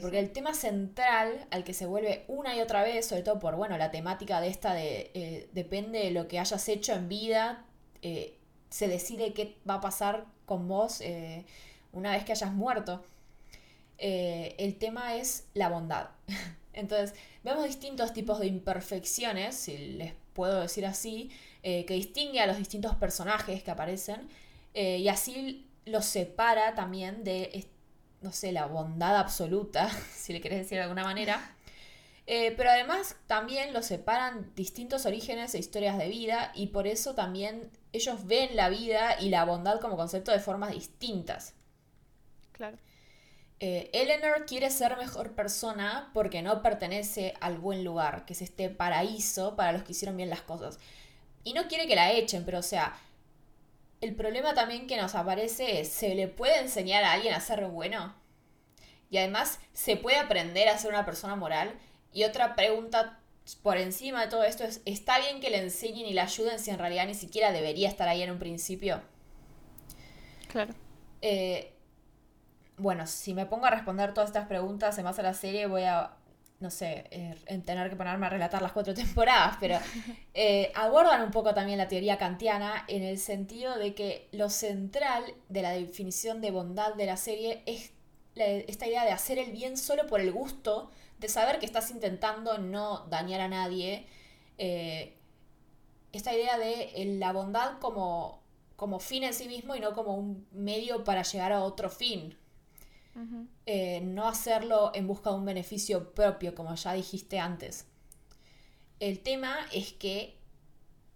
porque 0.00 0.18
el 0.18 0.32
tema 0.32 0.52
central 0.52 1.46
al 1.52 1.62
que 1.62 1.74
se 1.74 1.86
vuelve 1.86 2.24
una 2.26 2.56
y 2.56 2.60
otra 2.60 2.82
vez, 2.82 3.06
sobre 3.06 3.22
todo 3.22 3.38
por 3.38 3.54
bueno, 3.54 3.78
la 3.78 3.92
temática 3.92 4.40
de 4.40 4.48
esta 4.48 4.74
de 4.74 5.48
depende 5.52 6.00
de 6.00 6.10
lo 6.10 6.26
que 6.26 6.40
hayas 6.40 6.68
hecho 6.68 6.94
en 6.94 7.08
vida, 7.08 7.64
se 8.02 8.88
decide 8.88 9.32
qué 9.32 9.56
va 9.64 9.74
a 9.74 9.80
pasar 9.80 10.26
con 10.48 10.66
vos 10.66 11.00
eh, 11.00 11.44
una 11.92 12.10
vez 12.10 12.24
que 12.24 12.32
hayas 12.32 12.52
muerto. 12.52 13.04
Eh, 13.98 14.56
el 14.58 14.76
tema 14.76 15.14
es 15.14 15.46
la 15.54 15.68
bondad. 15.68 16.08
Entonces, 16.72 17.14
vemos 17.44 17.64
distintos 17.64 18.12
tipos 18.12 18.40
de 18.40 18.46
imperfecciones, 18.46 19.54
si 19.54 19.76
les 19.78 20.14
puedo 20.32 20.60
decir 20.60 20.86
así, 20.86 21.30
eh, 21.62 21.84
que 21.84 21.94
distingue 21.94 22.40
a 22.40 22.46
los 22.46 22.56
distintos 22.56 22.96
personajes 22.96 23.62
que 23.62 23.70
aparecen 23.70 24.28
y 24.74 25.08
así 25.08 25.66
los 25.86 26.04
separa 26.04 26.76
también 26.76 27.24
de, 27.24 27.66
no 28.20 28.30
sé, 28.30 28.52
la 28.52 28.66
bondad 28.66 29.16
absoluta, 29.16 29.90
si 30.14 30.32
le 30.32 30.40
querés 30.40 30.60
decir 30.60 30.78
de 30.78 30.84
alguna 30.84 31.02
manera. 31.02 31.56
Pero 32.56 32.70
además 32.70 33.16
también 33.26 33.72
los 33.72 33.86
separan 33.86 34.52
distintos 34.54 35.06
orígenes 35.06 35.54
e 35.54 35.58
historias 35.58 35.96
de 35.96 36.08
vida 36.08 36.52
y 36.54 36.66
por 36.68 36.86
eso 36.86 37.14
también 37.14 37.70
ellos 37.92 38.26
ven 38.26 38.54
la 38.54 38.68
vida 38.68 39.18
y 39.18 39.30
la 39.30 39.44
bondad 39.44 39.80
como 39.80 39.96
concepto 39.96 40.30
de 40.30 40.38
formas 40.38 40.72
distintas. 40.72 41.54
Claro. 42.52 42.76
Eh, 43.60 43.90
Eleanor 43.92 44.46
quiere 44.46 44.70
ser 44.70 44.96
mejor 44.98 45.34
persona 45.34 46.10
porque 46.14 46.42
no 46.42 46.62
pertenece 46.62 47.34
al 47.40 47.58
buen 47.58 47.82
lugar, 47.82 48.24
que 48.24 48.34
es 48.34 48.42
este 48.42 48.68
paraíso 48.68 49.56
para 49.56 49.72
los 49.72 49.82
que 49.82 49.92
hicieron 49.92 50.16
bien 50.16 50.30
las 50.30 50.42
cosas. 50.42 50.78
Y 51.44 51.54
no 51.54 51.66
quiere 51.66 51.86
que 51.86 51.96
la 51.96 52.12
echen, 52.12 52.44
pero 52.44 52.58
o 52.58 52.62
sea, 52.62 52.94
el 54.00 54.14
problema 54.14 54.54
también 54.54 54.86
que 54.86 54.96
nos 54.96 55.14
aparece 55.14 55.80
es, 55.80 55.88
¿se 55.88 56.14
le 56.14 56.28
puede 56.28 56.60
enseñar 56.60 57.02
a 57.04 57.12
alguien 57.12 57.34
a 57.34 57.40
ser 57.40 57.64
bueno? 57.66 58.14
Y 59.10 59.18
además, 59.18 59.58
¿se 59.72 59.96
puede 59.96 60.18
aprender 60.18 60.68
a 60.68 60.78
ser 60.78 60.90
una 60.90 61.04
persona 61.04 61.34
moral? 61.34 61.72
Y 62.12 62.24
otra 62.24 62.54
pregunta 62.54 63.18
por 63.62 63.78
encima 63.78 64.22
de 64.22 64.28
todo 64.28 64.44
esto 64.44 64.64
es, 64.64 64.82
¿está 64.84 65.18
bien 65.18 65.40
que 65.40 65.50
le 65.50 65.58
enseñen 65.58 66.06
y 66.06 66.12
le 66.12 66.20
ayuden 66.20 66.58
si 66.58 66.70
en 66.70 66.78
realidad 66.78 67.06
ni 67.06 67.14
siquiera 67.14 67.52
debería 67.52 67.88
estar 67.88 68.08
ahí 68.08 68.22
en 68.22 68.30
un 68.30 68.38
principio? 68.38 69.00
Claro. 70.48 70.74
Eh, 71.22 71.72
bueno, 72.76 73.06
si 73.06 73.34
me 73.34 73.46
pongo 73.46 73.66
a 73.66 73.70
responder 73.70 74.14
todas 74.14 74.30
estas 74.30 74.46
preguntas 74.46 74.96
en 74.98 75.04
base 75.04 75.20
a 75.20 75.24
la 75.24 75.34
serie, 75.34 75.66
voy 75.66 75.82
a, 75.82 76.12
no 76.60 76.70
sé, 76.70 77.06
eh, 77.10 77.34
tener 77.64 77.88
que 77.90 77.96
ponerme 77.96 78.26
a 78.26 78.30
relatar 78.30 78.62
las 78.62 78.72
cuatro 78.72 78.94
temporadas, 78.94 79.56
pero 79.60 79.78
eh, 80.34 80.70
abordan 80.74 81.22
un 81.22 81.30
poco 81.30 81.54
también 81.54 81.78
la 81.78 81.88
teoría 81.88 82.18
kantiana 82.18 82.84
en 82.88 83.02
el 83.02 83.18
sentido 83.18 83.76
de 83.76 83.94
que 83.94 84.28
lo 84.32 84.50
central 84.50 85.24
de 85.48 85.62
la 85.62 85.70
definición 85.70 86.40
de 86.40 86.50
bondad 86.50 86.94
de 86.94 87.06
la 87.06 87.16
serie 87.16 87.62
es 87.66 87.92
esta 88.36 88.86
idea 88.86 89.04
de 89.04 89.10
hacer 89.10 89.38
el 89.38 89.50
bien 89.50 89.76
solo 89.76 90.06
por 90.06 90.20
el 90.20 90.30
gusto 90.30 90.92
de 91.18 91.28
saber 91.28 91.58
que 91.58 91.66
estás 91.66 91.90
intentando 91.90 92.58
no 92.58 93.06
dañar 93.08 93.40
a 93.40 93.48
nadie. 93.48 94.06
Eh, 94.56 95.14
esta 96.12 96.34
idea 96.34 96.58
de 96.58 97.16
la 97.18 97.32
bondad 97.32 97.78
como, 97.80 98.42
como 98.76 98.98
fin 99.00 99.24
en 99.24 99.34
sí 99.34 99.46
mismo 99.48 99.76
y 99.76 99.80
no 99.80 99.94
como 99.94 100.14
un 100.14 100.46
medio 100.52 101.04
para 101.04 101.22
llegar 101.22 101.52
a 101.52 101.62
otro 101.62 101.90
fin. 101.90 102.36
Eh, 103.66 104.00
no 104.00 104.28
hacerlo 104.28 104.92
en 104.94 105.08
busca 105.08 105.30
de 105.30 105.36
un 105.36 105.44
beneficio 105.44 106.14
propio, 106.14 106.54
como 106.54 106.72
ya 106.76 106.92
dijiste 106.92 107.40
antes. 107.40 107.86
El 109.00 109.18
tema 109.20 109.66
es 109.72 109.92
que 109.92 110.38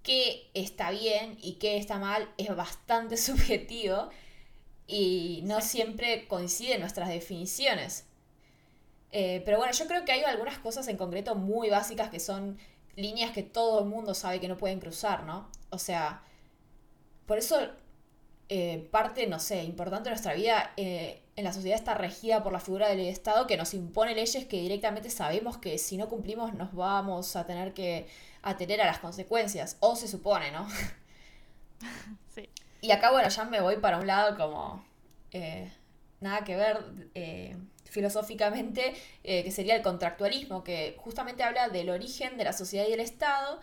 qué 0.03 0.51
está 0.53 0.91
bien 0.91 1.39
y 1.41 1.55
qué 1.55 1.77
está 1.77 1.99
mal 1.99 2.29
es 2.39 2.55
bastante 2.55 3.17
subjetivo 3.29 4.11
y 4.87 5.43
no 5.45 5.61
siempre 5.61 6.27
coinciden 6.27 6.81
nuestras 6.81 7.09
definiciones. 7.09 8.05
Eh, 9.13 9.43
pero 9.45 9.59
bueno, 9.59 9.73
yo 9.75 9.87
creo 9.87 10.05
que 10.07 10.13
hay 10.13 10.25
algunas 10.25 10.59
cosas 10.59 10.89
en 10.89 10.97
concreto 10.97 11.35
muy 11.35 11.69
básicas 11.69 12.09
que 12.09 12.19
son 12.19 12.59
líneas 12.97 13.33
que 13.33 13.43
todo 13.43 13.81
el 13.81 13.85
mundo 13.87 14.15
sabe 14.15 14.41
que 14.41 14.49
no 14.49 14.57
pueden 14.57 14.81
cruzar, 14.81 15.25
¿no? 15.25 15.49
O 15.71 15.79
sea, 15.79 16.23
por 17.27 17.39
eso 17.39 17.61
eh, 18.49 18.89
parte, 18.91 19.27
no 19.27 19.39
sé, 19.39 19.65
importante 19.65 20.09
de 20.09 20.13
nuestra 20.13 20.35
vida 20.35 20.73
eh, 20.79 21.23
en 21.37 21.45
la 21.45 21.53
sociedad 21.53 21.79
está 21.79 21.95
regida 21.95 22.43
por 22.43 22.53
la 22.53 22.61
figura 22.61 22.89
del 22.89 23.01
Estado 23.01 23.47
que 23.47 23.57
nos 23.59 23.75
impone 23.75 24.15
leyes 24.15 24.47
que 24.47 24.61
directamente 24.61 25.11
sabemos 25.11 25.59
que 25.59 25.79
si 25.79 25.97
no 25.99 26.09
cumplimos 26.09 26.55
nos 26.55 26.75
vamos 26.75 27.37
a 27.37 27.47
tener 27.47 27.75
que 27.75 28.09
atener 28.43 28.81
a 28.81 28.87
las 28.87 28.99
consecuencias, 28.99 29.77
o 29.81 29.95
se 29.95 30.09
supone, 30.09 30.51
¿no? 30.51 30.67
Sí. 32.35 32.49
Y 32.81 32.93
acá, 32.93 33.11
bueno, 33.11 33.29
ya 33.29 33.45
me 33.45 33.61
voy 33.61 33.77
para 33.77 33.99
un 33.99 34.07
lado 34.07 34.37
como... 34.37 34.85
nada 36.21 36.45
que 36.45 36.57
ver 36.57 36.79
filosóficamente, 37.93 38.95
eh, 39.23 39.45
que 39.45 39.51
sería 39.51 39.77
el 39.77 39.83
contractualismo, 39.83 40.65
que 40.65 40.97
justamente 40.99 41.43
habla 41.43 41.69
del 41.69 41.91
origen 41.91 42.39
de 42.39 42.45
la 42.45 42.55
sociedad 42.55 42.87
y 42.89 42.93
el 42.95 43.01
Estado 43.01 43.61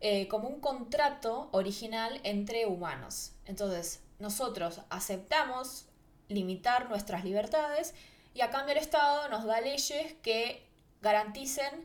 eh, 0.00 0.28
como 0.28 0.48
un 0.48 0.60
contrato 0.60 1.48
original 1.50 2.20
entre 2.22 2.66
humanos. 2.66 3.32
Entonces, 3.44 4.00
nosotros 4.20 4.82
aceptamos 4.88 5.86
limitar 6.28 6.88
nuestras 6.88 7.24
libertades 7.24 7.92
y 8.34 8.40
a 8.40 8.50
cambio 8.50 8.72
el 8.72 8.78
Estado 8.78 9.28
nos 9.28 9.44
da 9.44 9.60
leyes 9.60 10.14
que 10.22 10.64
garanticen 11.02 11.84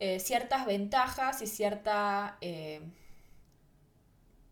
eh, 0.00 0.20
ciertas 0.20 0.66
ventajas 0.66 1.40
y 1.40 1.46
cierta 1.46 2.38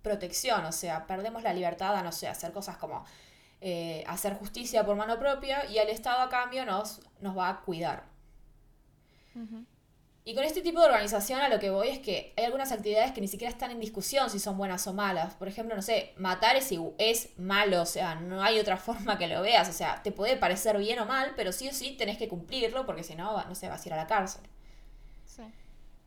protección, 0.00 0.64
o 0.64 0.72
sea, 0.72 1.06
perdemos 1.06 1.42
la 1.42 1.52
libertad 1.52 1.94
a, 1.94 2.02
no 2.02 2.12
sé, 2.12 2.28
hacer 2.28 2.52
cosas 2.52 2.76
como 2.78 3.04
eh, 3.68 4.04
hacer 4.06 4.34
justicia 4.34 4.86
por 4.86 4.94
mano 4.94 5.18
propia 5.18 5.68
y 5.68 5.78
el 5.78 5.88
Estado 5.88 6.20
a 6.20 6.28
cambio 6.28 6.64
nos, 6.64 7.00
nos 7.20 7.36
va 7.36 7.48
a 7.48 7.60
cuidar. 7.62 8.04
Y 10.24 10.36
con 10.36 10.44
este 10.44 10.62
tipo 10.62 10.78
de 10.78 10.86
organización 10.86 11.40
a 11.40 11.48
lo 11.48 11.58
que 11.58 11.70
voy 11.70 11.88
es 11.88 11.98
que 11.98 12.32
hay 12.36 12.44
algunas 12.44 12.70
actividades 12.70 13.10
que 13.10 13.20
ni 13.20 13.26
siquiera 13.26 13.50
están 13.50 13.72
en 13.72 13.80
discusión 13.80 14.30
si 14.30 14.38
son 14.38 14.56
buenas 14.56 14.86
o 14.86 14.92
malas. 14.92 15.34
Por 15.34 15.48
ejemplo, 15.48 15.74
no 15.74 15.82
sé, 15.82 16.14
matar 16.16 16.54
es, 16.54 16.70
es 16.98 17.36
malo, 17.40 17.82
o 17.82 17.86
sea, 17.86 18.14
no 18.14 18.40
hay 18.40 18.60
otra 18.60 18.76
forma 18.86 19.18
que 19.18 19.26
lo 19.26 19.42
veas. 19.42 19.68
O 19.68 19.72
sea, 19.72 20.00
te 20.00 20.12
puede 20.12 20.36
parecer 20.36 20.78
bien 20.78 21.00
o 21.00 21.04
mal, 21.04 21.32
pero 21.34 21.50
sí 21.50 21.66
o 21.66 21.72
sí 21.72 21.96
tenés 21.98 22.18
que 22.18 22.28
cumplirlo 22.28 22.86
porque 22.86 23.02
si 23.02 23.16
no, 23.16 23.44
no 23.46 23.54
sé, 23.56 23.68
vas 23.68 23.84
a 23.84 23.88
ir 23.88 23.94
a 23.94 23.96
la 23.96 24.06
cárcel. 24.06 24.42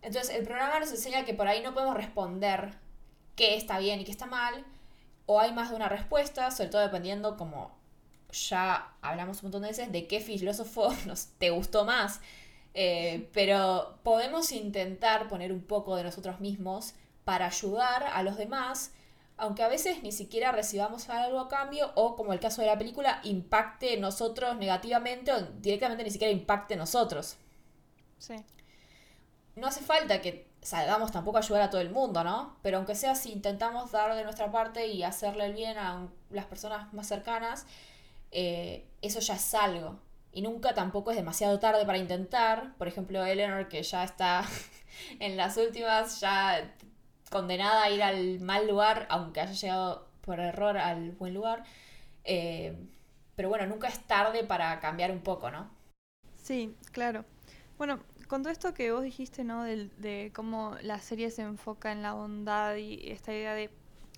Entonces, 0.02 0.34
el 0.34 0.46
programa 0.46 0.80
nos 0.80 0.92
enseña 0.92 1.26
que 1.26 1.34
por 1.34 1.50
ahí 1.50 1.62
no 1.62 1.74
podemos 1.74 1.98
responder 1.98 2.72
qué 3.36 3.58
está 3.58 3.80
bien 3.80 4.00
y 4.00 4.06
qué 4.06 4.12
está 4.12 4.28
mal, 4.28 4.66
o 5.32 5.40
hay 5.40 5.54
más 5.54 5.70
de 5.70 5.76
una 5.76 5.88
respuesta, 5.88 6.50
sobre 6.50 6.72
todo 6.72 6.82
dependiendo, 6.82 7.38
como 7.38 7.70
ya 8.32 8.96
hablamos 9.04 9.38
un 9.38 9.44
montón 9.44 9.62
de 9.62 9.68
veces, 9.68 9.92
de 9.92 10.08
qué 10.08 10.22
filósofo 10.22 10.92
nos, 11.06 11.28
te 11.38 11.52
gustó 11.52 11.86
más. 11.86 12.20
Eh, 12.74 13.30
pero 13.32 14.00
podemos 14.02 14.52
intentar 14.52 15.28
poner 15.28 15.52
un 15.52 15.62
poco 15.62 15.96
de 15.96 16.04
nosotros 16.04 16.40
mismos 16.40 16.96
para 17.26 17.46
ayudar 17.46 18.06
a 18.12 18.24
los 18.24 18.38
demás, 18.38 18.92
aunque 19.38 19.62
a 19.62 19.68
veces 19.68 20.02
ni 20.02 20.12
siquiera 20.12 20.52
recibamos 20.52 21.08
algo 21.10 21.40
a 21.40 21.48
cambio 21.48 21.92
o, 21.94 22.16
como 22.16 22.34
el 22.34 22.40
caso 22.40 22.64
de 22.64 22.68
la 22.68 22.80
película, 22.80 23.20
impacte 23.24 23.98
nosotros 23.98 24.58
negativamente 24.58 25.32
o 25.32 25.42
directamente 25.60 26.04
ni 26.04 26.10
siquiera 26.10 26.34
impacte 26.34 26.76
nosotros. 26.76 27.38
Sí. 28.18 28.34
No 29.56 29.68
hace 29.68 29.82
falta 29.82 30.22
que 30.22 30.49
salgamos 30.62 31.12
tampoco 31.12 31.38
a 31.38 31.42
ayudar 31.42 31.64
a 31.64 31.70
todo 31.70 31.82
el 31.82 31.90
mundo, 31.90 32.24
¿no? 32.24 32.58
Pero 32.62 32.78
aunque 32.78 32.96
sea 32.96 33.16
si 33.16 33.32
intentamos 33.32 33.92
dar 33.92 34.16
de 34.16 34.24
nuestra 34.24 34.52
parte 34.52 34.88
y 34.88 35.04
hacerle 35.04 35.46
el 35.46 35.54
bien 35.54 35.78
a 35.78 36.08
las 36.30 36.46
personas 36.46 36.94
más 36.94 37.08
cercanas, 37.08 37.66
eh, 38.32 38.86
eso 39.02 39.20
ya 39.20 39.36
es 39.36 39.54
algo. 39.54 40.00
Y 40.32 40.42
nunca 40.42 40.74
tampoco 40.74 41.12
es 41.12 41.18
demasiado 41.18 41.60
tarde 41.60 41.86
para 41.86 41.98
intentar. 41.98 42.76
Por 42.78 42.88
ejemplo, 42.88 43.26
Eleanor, 43.26 43.68
que 43.68 43.82
ya 43.84 44.04
está 44.04 44.44
en 45.20 45.38
las 45.38 45.58
últimas, 45.58 46.20
ya 46.20 46.74
condenada 47.30 47.84
a 47.84 47.90
ir 47.90 48.04
al 48.04 48.40
mal 48.40 48.68
lugar, 48.68 49.08
aunque 49.10 49.42
haya 49.42 49.54
llegado 49.54 50.08
por 50.22 50.40
error 50.40 50.78
al 50.78 51.12
buen 51.12 51.34
lugar. 51.34 51.64
Eh, 52.24 52.76
pero 53.36 53.50
bueno, 53.50 53.66
nunca 53.66 53.88
es 53.88 54.00
tarde 54.02 54.44
para 54.44 54.80
cambiar 54.80 55.12
un 55.12 55.22
poco, 55.22 55.50
¿no? 55.50 55.70
Sí, 56.44 56.76
claro. 56.92 57.26
Bueno, 57.78 58.00
con 58.30 58.44
todo 58.44 58.54
esto 58.54 58.76
que 58.76 58.92
vos 58.92 59.04
dijiste, 59.04 59.44
¿no? 59.44 59.64
De, 59.64 59.90
de, 59.98 60.32
cómo 60.36 60.76
la 60.84 61.00
serie 61.00 61.32
se 61.32 61.42
enfoca 61.42 61.92
en 61.92 62.04
la 62.04 62.14
bondad 62.14 62.76
y 62.76 63.10
esta 63.10 63.34
idea 63.34 63.56
de 63.56 63.72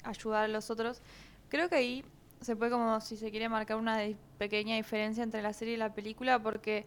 ayudar 0.03 0.43
a 0.43 0.47
los 0.49 0.69
otros, 0.69 1.01
creo 1.47 1.69
que 1.69 1.75
ahí 1.75 2.05
se 2.41 2.57
puede 2.57 2.71
como, 2.71 2.99
si 2.99 3.15
se 3.15 3.31
quiere, 3.31 3.47
marcar 3.47 3.77
una 3.77 3.99
pequeña 4.37 4.75
diferencia 4.75 5.23
entre 5.23 5.41
la 5.41 5.53
serie 5.53 5.75
y 5.75 5.77
la 5.77 5.93
película, 5.93 6.43
porque 6.43 6.85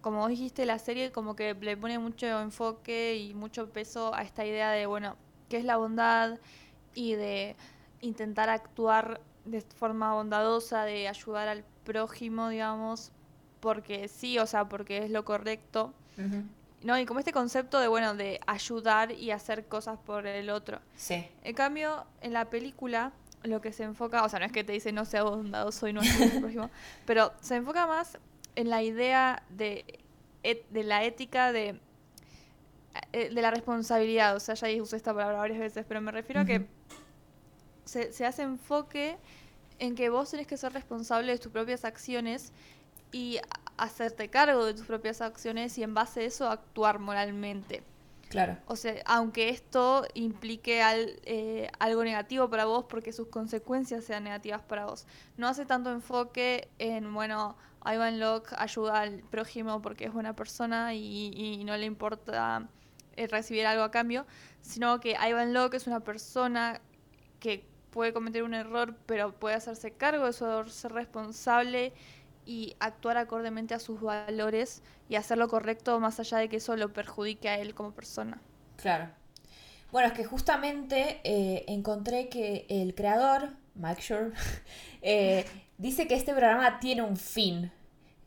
como 0.00 0.20
vos 0.20 0.30
dijiste, 0.30 0.64
la 0.64 0.78
serie 0.78 1.12
como 1.12 1.36
que 1.36 1.54
le 1.54 1.76
pone 1.76 1.98
mucho 1.98 2.26
enfoque 2.40 3.16
y 3.16 3.34
mucho 3.34 3.68
peso 3.70 4.14
a 4.14 4.22
esta 4.22 4.46
idea 4.46 4.70
de, 4.70 4.86
bueno, 4.86 5.16
qué 5.50 5.58
es 5.58 5.64
la 5.64 5.76
bondad 5.76 6.38
y 6.94 7.14
de 7.16 7.54
intentar 8.00 8.48
actuar 8.48 9.20
de 9.44 9.60
forma 9.60 10.14
bondadosa, 10.14 10.84
de 10.84 11.06
ayudar 11.06 11.48
al 11.48 11.64
prójimo, 11.84 12.48
digamos, 12.48 13.12
porque 13.60 14.08
sí, 14.08 14.38
o 14.38 14.46
sea, 14.46 14.68
porque 14.68 15.04
es 15.04 15.10
lo 15.10 15.24
correcto. 15.26 15.92
¿No? 16.84 16.98
Y 16.98 17.06
como 17.06 17.20
este 17.20 17.32
concepto 17.32 17.80
de, 17.80 17.88
bueno, 17.88 18.14
de 18.14 18.40
ayudar 18.46 19.12
y 19.12 19.30
hacer 19.30 19.66
cosas 19.66 19.98
por 19.98 20.26
el 20.26 20.50
otro. 20.50 20.80
Sí. 20.96 21.26
En 21.44 21.54
cambio, 21.54 22.06
en 22.20 22.32
la 22.32 22.46
película, 22.46 23.12
lo 23.42 23.60
que 23.60 23.72
se 23.72 23.84
enfoca, 23.84 24.24
o 24.24 24.28
sea, 24.28 24.38
no 24.38 24.46
es 24.46 24.52
que 24.52 24.64
te 24.64 24.72
dice 24.72 24.92
no 24.92 25.04
sea 25.04 25.22
bondadoso 25.24 25.88
y 25.88 25.92
no 25.92 26.00
al 26.00 26.40
prójimo, 26.40 26.70
pero 27.06 27.32
se 27.40 27.56
enfoca 27.56 27.86
más 27.86 28.18
en 28.56 28.70
la 28.70 28.82
idea 28.82 29.42
de, 29.50 29.98
de 30.42 30.82
la 30.82 31.04
ética 31.04 31.52
de, 31.52 31.80
eh, 33.12 33.30
de 33.32 33.42
la 33.42 33.50
responsabilidad. 33.50 34.36
O 34.36 34.40
sea, 34.40 34.54
ya 34.54 34.82
usé 34.82 34.96
esta 34.96 35.14
palabra 35.14 35.38
varias 35.38 35.58
veces, 35.58 35.84
pero 35.88 36.00
me 36.00 36.12
refiero 36.12 36.42
a 36.42 36.44
que 36.44 36.66
se, 37.84 38.12
se 38.12 38.26
hace 38.26 38.42
enfoque 38.42 39.16
en 39.78 39.94
que 39.94 40.08
vos 40.10 40.30
tenés 40.30 40.46
que 40.46 40.56
ser 40.56 40.72
responsable 40.72 41.32
de 41.32 41.38
tus 41.38 41.50
propias 41.50 41.84
acciones 41.84 42.52
y 43.12 43.38
hacerte 43.76 44.28
cargo 44.28 44.64
de 44.64 44.74
tus 44.74 44.86
propias 44.86 45.20
acciones 45.20 45.76
y 45.78 45.82
en 45.82 45.94
base 45.94 46.20
a 46.20 46.24
eso 46.24 46.50
actuar 46.50 46.98
moralmente. 46.98 47.82
Claro. 48.28 48.56
O 48.66 48.76
sea, 48.76 48.94
aunque 49.04 49.50
esto 49.50 50.06
implique 50.14 50.80
al, 50.82 51.20
eh, 51.24 51.68
algo 51.78 52.02
negativo 52.02 52.48
para 52.48 52.64
vos 52.64 52.86
porque 52.88 53.12
sus 53.12 53.28
consecuencias 53.28 54.04
sean 54.04 54.24
negativas 54.24 54.62
para 54.62 54.86
vos. 54.86 55.06
No 55.36 55.48
hace 55.48 55.66
tanto 55.66 55.92
enfoque 55.92 56.68
en, 56.78 57.12
bueno, 57.12 57.56
Ivan 57.84 58.20
Locke 58.20 58.54
ayuda 58.56 59.00
al 59.00 59.20
prójimo 59.20 59.82
porque 59.82 60.06
es 60.06 60.12
buena 60.12 60.34
persona 60.34 60.94
y, 60.94 61.62
no 61.66 61.76
le 61.76 61.84
importa 61.84 62.68
eh, 63.16 63.26
recibir 63.26 63.66
algo 63.66 63.82
a 63.82 63.90
cambio, 63.90 64.24
sino 64.62 64.98
que 65.00 65.16
Ivan 65.28 65.52
Locke 65.52 65.76
es 65.76 65.86
una 65.86 66.00
persona 66.00 66.80
que 67.38 67.66
puede 67.90 68.14
cometer 68.14 68.42
un 68.44 68.54
error, 68.54 68.96
pero 69.04 69.32
puede 69.32 69.56
hacerse 69.56 69.92
cargo 69.92 70.24
de 70.24 70.32
su 70.32 70.46
error, 70.46 70.70
ser 70.70 70.92
responsable 70.92 71.92
y 72.44 72.76
actuar 72.80 73.16
acordemente 73.16 73.74
a 73.74 73.78
sus 73.78 74.00
valores 74.00 74.82
y 75.08 75.16
hacer 75.16 75.38
lo 75.38 75.48
correcto 75.48 75.98
más 76.00 76.20
allá 76.20 76.38
de 76.38 76.48
que 76.48 76.56
eso 76.56 76.76
lo 76.76 76.92
perjudique 76.92 77.48
a 77.48 77.58
él 77.58 77.74
como 77.74 77.92
persona. 77.92 78.40
Claro. 78.76 79.08
Bueno, 79.92 80.08
es 80.08 80.14
que 80.14 80.24
justamente 80.24 81.20
eh, 81.22 81.64
encontré 81.68 82.28
que 82.28 82.66
el 82.68 82.94
creador, 82.94 83.50
Mike 83.74 84.00
Shore, 84.00 84.32
eh, 85.02 85.44
dice 85.76 86.06
que 86.06 86.14
este 86.14 86.32
programa 86.32 86.80
tiene 86.80 87.02
un 87.02 87.16
fin, 87.16 87.70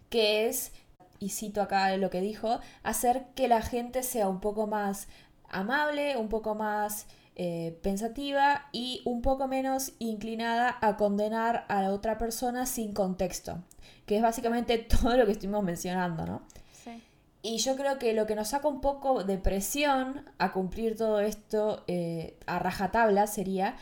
que 0.09 0.47
es, 0.47 0.71
y 1.19 1.29
cito 1.29 1.61
acá 1.61 1.97
lo 1.97 2.09
que 2.09 2.21
dijo, 2.21 2.59
hacer 2.83 3.25
que 3.35 3.47
la 3.47 3.61
gente 3.61 4.03
sea 4.03 4.29
un 4.29 4.39
poco 4.39 4.67
más 4.67 5.07
amable, 5.49 6.17
un 6.17 6.29
poco 6.29 6.53
más 6.53 7.07
eh, 7.35 7.77
pensativa 7.81 8.69
y 8.71 9.01
un 9.05 9.21
poco 9.21 9.47
menos 9.47 9.93
inclinada 9.99 10.77
a 10.81 10.97
condenar 10.97 11.65
a 11.67 11.81
la 11.81 11.91
otra 11.91 12.17
persona 12.17 12.65
sin 12.65 12.93
contexto 12.93 13.63
que 14.05 14.17
es 14.17 14.21
básicamente 14.21 14.77
todo 15.01 15.17
lo 15.17 15.25
que 15.25 15.33
estuvimos 15.33 15.63
mencionando, 15.63 16.25
¿no? 16.25 16.41
Sí. 16.71 17.01
Y 17.41 17.57
yo 17.57 17.75
creo 17.75 17.99
que 17.99 18.13
lo 18.13 18.25
que 18.25 18.35
nos 18.35 18.49
saca 18.49 18.67
un 18.67 18.81
poco 18.81 19.23
de 19.23 19.37
presión 19.37 20.25
a 20.37 20.51
cumplir 20.51 20.97
todo 20.97 21.19
esto 21.19 21.83
eh, 21.87 22.37
a 22.47 22.59
rajatabla 22.59 23.27
sería 23.27 23.75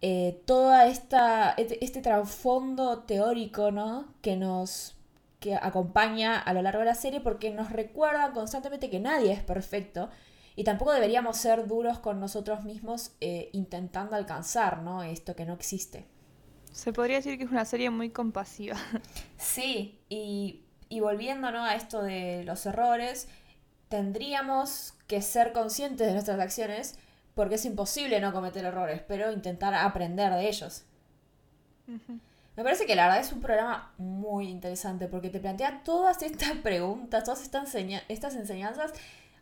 eh, 0.00 0.40
toda 0.46 0.86
esta 0.86 1.52
este, 1.52 1.84
este, 1.84 2.00
trasfondo 2.00 3.00
teórico, 3.00 3.70
¿no? 3.70 4.06
Que 4.22 4.36
nos 4.36 4.96
que 5.40 5.54
acompaña 5.54 6.38
a 6.38 6.52
lo 6.52 6.60
largo 6.60 6.80
de 6.80 6.86
la 6.86 6.94
serie 6.94 7.20
porque 7.20 7.50
nos 7.50 7.72
recuerda 7.72 8.32
constantemente 8.32 8.90
que 8.90 9.00
nadie 9.00 9.32
es 9.32 9.42
perfecto 9.42 10.10
y 10.60 10.64
tampoco 10.64 10.92
deberíamos 10.92 11.38
ser 11.38 11.66
duros 11.66 12.00
con 12.00 12.20
nosotros 12.20 12.64
mismos 12.64 13.12
eh, 13.22 13.48
intentando 13.54 14.14
alcanzar, 14.14 14.82
¿no? 14.82 15.02
Esto 15.02 15.34
que 15.34 15.46
no 15.46 15.54
existe. 15.54 16.06
Se 16.70 16.92
podría 16.92 17.16
decir 17.16 17.38
que 17.38 17.44
es 17.44 17.50
una 17.50 17.64
serie 17.64 17.88
muy 17.88 18.10
compasiva. 18.10 18.76
Sí, 19.38 19.98
y, 20.10 20.66
y 20.90 21.00
volviendo 21.00 21.48
a 21.48 21.74
esto 21.76 22.02
de 22.02 22.44
los 22.44 22.66
errores, 22.66 23.26
tendríamos 23.88 24.92
que 25.06 25.22
ser 25.22 25.54
conscientes 25.54 26.06
de 26.06 26.12
nuestras 26.12 26.38
acciones 26.38 26.98
porque 27.34 27.54
es 27.54 27.64
imposible 27.64 28.20
no 28.20 28.30
cometer 28.34 28.66
errores, 28.66 29.00
pero 29.08 29.32
intentar 29.32 29.72
aprender 29.72 30.30
de 30.34 30.46
ellos. 30.46 30.84
Me 31.86 32.62
parece 32.62 32.84
que 32.84 32.94
la 32.94 33.04
verdad 33.06 33.20
es 33.22 33.32
un 33.32 33.40
programa 33.40 33.94
muy 33.96 34.48
interesante 34.48 35.08
porque 35.08 35.30
te 35.30 35.40
plantea 35.40 35.82
todas 35.84 36.20
estas 36.20 36.52
preguntas, 36.58 37.24
todas 37.24 37.40
estas, 37.40 37.74
estas 38.08 38.34
enseñanzas 38.36 38.92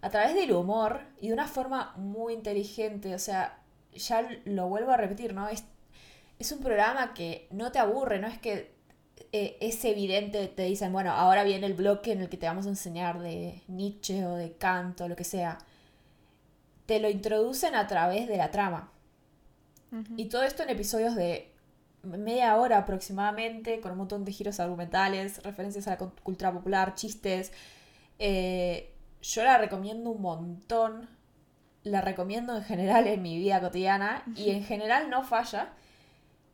a 0.00 0.10
través 0.10 0.34
del 0.34 0.52
humor 0.52 1.00
y 1.20 1.28
de 1.28 1.34
una 1.34 1.46
forma 1.46 1.94
muy 1.96 2.34
inteligente. 2.34 3.14
O 3.14 3.18
sea, 3.18 3.60
ya 3.94 4.28
lo 4.44 4.68
vuelvo 4.68 4.92
a 4.92 4.96
repetir, 4.96 5.34
¿no? 5.34 5.48
Es 5.48 5.64
es 6.38 6.52
un 6.52 6.60
programa 6.60 7.14
que 7.14 7.48
no 7.50 7.72
te 7.72 7.78
aburre, 7.78 8.18
no 8.18 8.28
es 8.28 8.38
que 8.38 8.72
eh, 9.32 9.56
es 9.60 9.84
evidente, 9.84 10.46
te 10.48 10.62
dicen, 10.62 10.92
bueno, 10.92 11.12
ahora 11.12 11.42
viene 11.42 11.66
el 11.66 11.74
bloque 11.74 12.12
en 12.12 12.20
el 12.20 12.28
que 12.28 12.36
te 12.36 12.46
vamos 12.46 12.66
a 12.66 12.70
enseñar 12.70 13.20
de 13.20 13.62
Nietzsche 13.66 14.24
o 14.24 14.36
de 14.36 14.52
Kant 14.52 15.00
o 15.00 15.08
lo 15.08 15.16
que 15.16 15.24
sea. 15.24 15.58
Te 16.86 17.00
lo 17.00 17.10
introducen 17.10 17.74
a 17.74 17.86
través 17.86 18.28
de 18.28 18.36
la 18.36 18.50
trama. 18.50 18.92
Y 20.18 20.26
todo 20.26 20.42
esto 20.42 20.62
en 20.62 20.68
episodios 20.68 21.14
de 21.14 21.50
media 22.02 22.56
hora 22.56 22.76
aproximadamente, 22.76 23.80
con 23.80 23.92
un 23.92 23.98
montón 23.98 24.24
de 24.26 24.32
giros 24.32 24.60
argumentales, 24.60 25.42
referencias 25.42 25.88
a 25.88 25.92
la 25.92 25.96
cultura 25.96 26.52
popular, 26.52 26.94
chistes. 26.94 27.52
Eh, 28.18 28.92
yo 29.28 29.44
la 29.44 29.58
recomiendo 29.58 30.10
un 30.10 30.22
montón. 30.22 31.08
La 31.84 32.00
recomiendo 32.00 32.56
en 32.56 32.64
general 32.64 33.06
en 33.06 33.22
mi 33.22 33.38
vida 33.38 33.60
cotidiana 33.60 34.24
y 34.34 34.50
en 34.50 34.64
general 34.72 35.10
no 35.10 35.22
falla. 35.22 35.72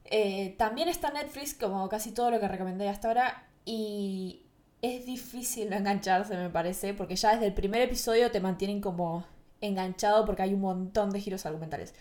Eh, 0.04 0.54
también 0.58 0.88
está 0.88 1.10
Netflix, 1.10 1.54
como 1.54 1.88
casi 1.88 2.12
todo 2.12 2.30
lo 2.30 2.40
que 2.40 2.48
recomendé 2.48 2.88
hasta 2.88 3.08
ahora, 3.08 3.46
y 3.64 4.42
es 4.82 5.06
difícil 5.06 5.70
no 5.70 5.76
engancharse, 5.76 6.36
me 6.36 6.50
parece, 6.50 6.92
porque 6.92 7.16
ya 7.16 7.32
desde 7.32 7.46
el 7.46 7.54
primer 7.54 7.80
episodio 7.80 8.30
te 8.30 8.40
mantienen 8.40 8.82
como 8.82 9.24
enganchado 9.62 10.26
porque 10.26 10.42
hay 10.42 10.52
un 10.52 10.60
montón 10.60 11.10
de 11.10 11.20
giros 11.20 11.46
argumentales. 11.46 11.94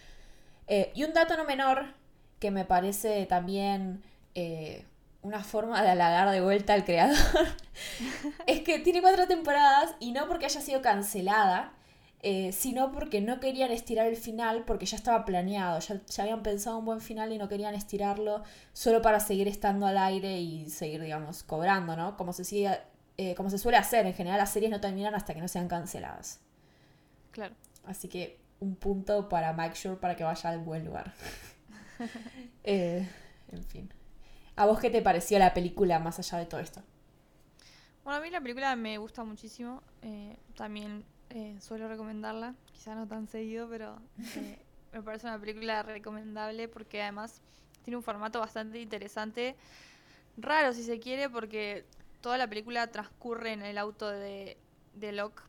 Eh, 0.68 0.92
y 0.96 1.04
un 1.04 1.14
dato 1.14 1.38
no 1.38 1.46
menor, 1.46 1.94
que 2.40 2.52
me 2.52 2.66
parece 2.66 3.26
también 3.26 4.04
eh, 4.36 4.86
una 5.24 5.44
forma 5.44 5.82
de 5.82 5.90
halagar 5.90 6.30
de 6.30 6.42
vuelta 6.42 6.74
al 6.74 6.86
creador, 6.86 7.18
es 8.48 8.62
que 8.62 8.80
tiene 8.80 9.02
cuatro 9.02 9.28
temporadas 9.28 9.96
y 10.00 10.12
no 10.12 10.28
porque 10.28 10.46
haya 10.46 10.62
sido 10.62 10.82
cancelada, 10.82 11.74
eh, 12.22 12.52
sino 12.52 12.92
porque 12.92 13.22
no 13.22 13.40
querían 13.40 13.72
estirar 13.72 14.06
el 14.08 14.18
final 14.18 14.64
porque 14.66 14.86
ya 14.86 14.98
estaba 14.98 15.26
planeado, 15.26 15.80
ya, 15.80 16.02
habían 16.20 16.44
pensado 16.44 16.78
un 16.78 16.86
buen 16.86 17.02
final 17.02 17.32
y 17.34 17.38
no 17.38 17.50
querían 17.50 17.74
estirarlo 17.74 18.44
solo 18.74 19.02
para 19.02 19.20
seguir 19.20 19.48
estando 19.48 19.86
al 19.88 19.98
aire 19.98 20.40
y 20.40 20.70
seguir, 20.70 21.02
digamos, 21.02 21.44
cobrando, 21.44 21.96
¿no? 21.96 22.16
Como 22.16 22.32
se, 22.32 22.44
sigue, 22.44 22.80
eh, 23.18 23.34
como 23.36 23.50
se 23.50 23.58
suele 23.58 23.78
hacer, 23.78 24.06
en 24.06 24.14
general 24.14 24.40
las 24.40 24.52
series 24.52 24.72
no 24.72 24.80
terminan 24.80 25.16
hasta 25.16 25.34
que 25.34 25.42
no 25.42 25.48
sean 25.48 25.68
canceladas. 25.68 26.40
Claro. 27.32 27.56
Así 27.86 28.08
que 28.08 28.40
un 28.60 28.76
punto 28.76 29.28
para 29.28 29.52
Mike 29.54 29.76
Shore 29.76 30.00
para 30.00 30.16
que 30.16 30.24
vaya 30.24 30.50
al 30.50 30.60
buen 30.60 30.86
lugar. 30.86 31.14
Eh, 32.66 33.08
en 33.52 33.64
fin. 33.66 33.90
¿A 34.56 34.66
vos 34.66 34.80
qué 34.80 34.90
te 34.90 35.02
pareció 35.02 35.40
la 35.40 35.54
película 35.54 36.00
más 36.00 36.20
allá 36.20 36.38
de 36.38 36.46
todo 36.46 36.60
esto? 36.62 36.82
Bueno, 38.04 38.20
a 38.20 38.22
mí 38.22 38.30
la 38.30 38.42
película 38.42 38.76
me 38.76 38.98
gusta 38.98 39.24
muchísimo. 39.24 39.82
también 40.56 41.06
eh, 41.30 41.58
suelo 41.60 41.88
recomendarla, 41.88 42.54
quizá 42.72 42.94
no 42.94 43.08
tan 43.08 43.28
seguido, 43.28 43.68
pero 43.68 43.98
eh, 44.36 44.60
me 44.94 45.02
parece 45.02 45.26
una 45.26 45.40
película 45.40 45.82
recomendable 45.82 46.68
porque 46.68 47.02
además 47.02 47.42
tiene 47.84 47.98
un 47.98 48.04
formato 48.04 48.40
bastante 48.40 48.80
interesante, 48.80 49.56
raro 50.38 50.74
si 50.74 50.84
se 50.84 51.00
quiere, 51.00 51.30
porque 51.30 51.86
toda 52.22 52.38
la 52.38 52.48
película 52.48 52.86
transcurre 52.88 53.54
en 53.54 53.64
el 53.64 53.80
auto 53.80 54.10
de, 54.10 54.58
de 54.94 55.12
Locke 55.12 55.42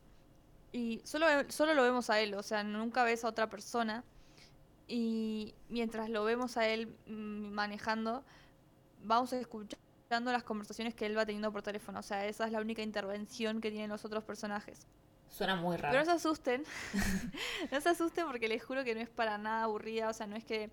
y 0.73 1.03
solo, 1.05 1.27
solo 1.51 1.75
lo 1.75 1.83
vemos 1.83 2.11
a 2.11 2.19
él, 2.21 2.35
o 2.35 2.43
sea, 2.43 2.65
nunca 2.65 3.05
ves 3.05 3.25
a 3.25 3.29
otra 3.29 3.49
persona 3.49 4.03
y 4.89 5.55
mientras 5.69 6.09
lo 6.11 6.25
vemos 6.25 6.57
a 6.57 6.67
él 6.67 6.89
mm, 7.07 7.53
manejando, 7.53 8.25
vamos 9.05 9.33
escuchando 9.33 10.33
las 10.33 10.43
conversaciones 10.43 10.95
que 10.95 11.07
él 11.07 11.17
va 11.17 11.27
teniendo 11.27 11.53
por 11.53 11.63
teléfono, 11.63 12.01
o 12.01 12.03
sea, 12.03 12.27
esa 12.27 12.47
es 12.47 12.53
la 12.53 12.61
única 12.61 12.83
intervención 12.83 13.61
que 13.61 13.71
tienen 13.71 13.91
los 13.91 14.05
otros 14.05 14.25
personajes. 14.25 14.87
Suena 15.29 15.57
muy 15.57 15.77
raro. 15.77 15.93
Pero 15.93 16.05
no 16.05 16.11
se 16.11 16.17
asusten. 16.17 16.65
no 17.73 17.81
se 17.81 17.89
asusten 17.89 18.27
porque 18.27 18.47
les 18.47 18.63
juro 18.63 18.85
que 18.85 18.95
no 18.95 19.01
es 19.01 19.09
para 19.09 19.37
nada 19.37 19.65
aburrida. 19.65 20.09
O 20.09 20.13
sea, 20.13 20.29
no 20.29 20.37
es 20.37 20.45
que 20.45 20.71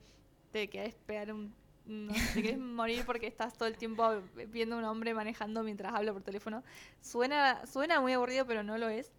te 0.52 0.70
quedes 0.70 0.94
pegar 0.94 1.34
un. 1.34 1.52
No, 1.86 2.13
te 2.13 2.41
quieres 2.41 2.60
morir 2.60 3.04
porque 3.08 3.26
estás 3.26 3.58
todo 3.58 3.67
el 3.67 3.76
tiempo 3.76 4.22
viendo 4.50 4.76
a 4.76 4.80
un 4.80 4.86
hombre 4.86 5.15
manejando 5.15 5.63
mientras 5.63 5.96
habla 5.96 6.13
por 6.13 6.22
teléfono. 6.22 6.63
Suena, 7.02 7.65
suena 7.65 8.02
muy 8.02 8.13
aburrido, 8.13 8.46
pero 8.46 8.62
no 8.62 8.78
lo 8.78 8.88
es. 8.88 9.12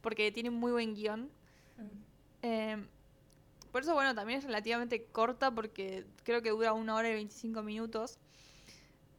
Porque 0.00 0.32
tiene 0.32 0.50
muy 0.50 0.72
buen 0.72 0.94
guion. 0.94 1.30
Em, 2.42 2.88
por 3.70 3.82
eso, 3.82 3.94
bueno, 3.94 4.16
también 4.16 4.40
es 4.40 4.44
relativamente 4.46 5.04
corta 5.04 5.52
porque 5.52 6.06
creo 6.24 6.42
que 6.42 6.50
dura 6.50 6.72
una 6.72 6.96
hora 6.96 7.08
y 7.08 7.14
25 7.14 7.62
minutos. 7.62 8.18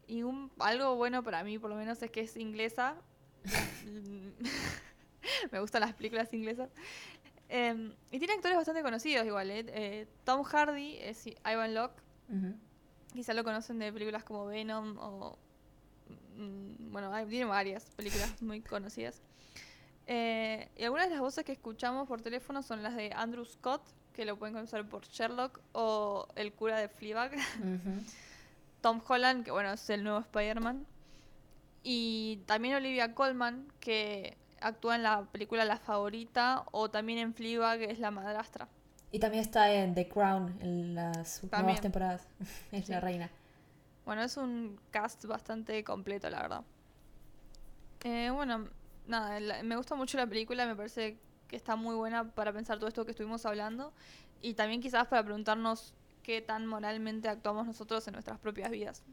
Y 0.09 0.23
un, 0.23 0.51
algo 0.57 0.95
bueno 0.95 1.23
para 1.23 1.43
mí, 1.43 1.59
por 1.59 1.69
lo 1.69 1.75
menos, 1.75 2.01
es 2.01 2.09
que 2.09 2.21
es 2.21 2.35
inglesa. 2.35 2.95
me 5.51 5.59
gustan 5.59 5.81
las 5.81 5.93
películas 5.93 6.33
inglesas. 6.33 6.71
Em, 7.47 7.93
y 8.11 8.17
tiene 8.17 8.33
actores 8.33 8.57
bastante 8.57 8.81
conocidos 8.81 9.25
igual, 9.27 9.51
¿eh? 9.51 9.65
eh 9.67 10.07
Tom 10.23 10.43
Hardy 10.43 10.97
es 10.97 11.27
Ivan 11.27 11.75
Locke. 11.75 12.01
Quizá 13.13 13.35
lo 13.35 13.43
conocen 13.43 13.77
de 13.77 13.93
películas 13.93 14.23
como 14.23 14.47
Venom 14.47 14.97
o... 14.97 15.37
mm, 16.37 16.91
Bueno, 16.91 17.13
hay, 17.13 17.27
tiene 17.27 17.45
varias 17.45 17.85
películas 17.91 18.41
muy 18.41 18.61
conocidas. 18.61 19.21
Eh, 20.07 20.69
y 20.75 20.85
algunas 20.85 21.05
de 21.05 21.11
las 21.11 21.21
voces 21.21 21.45
que 21.45 21.51
escuchamos 21.51 22.07
por 22.07 22.19
teléfono 22.19 22.63
son 22.63 22.81
las 22.81 22.95
de 22.95 23.11
Andrew 23.15 23.45
Scott, 23.45 23.83
que 24.13 24.25
lo 24.25 24.39
pueden 24.39 24.55
conocer 24.55 24.89
por 24.89 25.05
Sherlock, 25.05 25.59
o 25.73 26.27
el 26.35 26.51
cura 26.53 26.79
de 26.79 26.89
Fleabag. 26.89 27.33
Ujú. 27.33 28.03
Tom 28.81 29.01
Holland, 29.07 29.43
que 29.43 29.51
bueno, 29.51 29.71
es 29.73 29.89
el 29.89 30.03
nuevo 30.03 30.19
Spider-Man. 30.19 30.85
Y 31.83 32.41
también 32.45 32.75
Olivia 32.75 33.13
Colman, 33.15 33.71
que 33.79 34.37
actúa 34.61 34.95
en 34.95 35.03
la 35.03 35.23
película 35.25 35.63
La 35.65 35.77
Favorita, 35.77 36.63
o 36.71 36.89
también 36.89 37.19
en 37.19 37.33
Fleabag, 37.33 37.79
que 37.79 37.91
es 37.91 37.99
la 37.99 38.11
madrastra. 38.11 38.67
Y 39.11 39.19
también 39.19 39.41
está 39.41 39.71
en 39.73 39.95
The 39.95 40.07
Crown 40.07 40.57
en 40.61 40.95
las 40.95 41.39
También. 41.41 41.63
nuevas 41.63 41.81
temporadas. 41.81 42.27
es 42.71 42.85
Sí. 42.85 42.91
la 42.91 42.99
reina. 42.99 43.29
Bueno, 44.05 44.23
es 44.23 44.37
un 44.37 44.79
cast 44.91 45.25
bastante 45.25 45.83
completo, 45.83 46.29
la 46.29 46.41
verdad. 46.41 46.63
Eh, 48.03 48.29
bueno, 48.33 48.67
nada, 49.07 49.39
la- 49.39 49.63
me 49.63 49.75
gusta 49.75 49.95
mucho 49.95 50.17
la 50.17 50.27
película, 50.27 50.65
me 50.65 50.75
parece 50.75 51.17
que 51.47 51.55
está 51.55 51.75
muy 51.75 51.95
buena 51.95 52.29
para 52.31 52.53
pensar 52.53 52.77
todo 52.77 52.87
esto 52.87 53.05
que 53.05 53.11
estuvimos 53.11 53.45
hablando 53.45 53.91
y 54.41 54.53
también 54.53 54.81
quizás 54.81 55.07
para 55.07 55.23
preguntarnos 55.23 55.93
qué 56.23 56.41
tan 56.41 56.65
moralmente 56.65 57.29
actuamos 57.29 57.65
nosotros 57.65 58.07
en 58.07 58.13
nuestras 58.13 58.39
propias 58.39 58.71
vidas. 58.71 59.03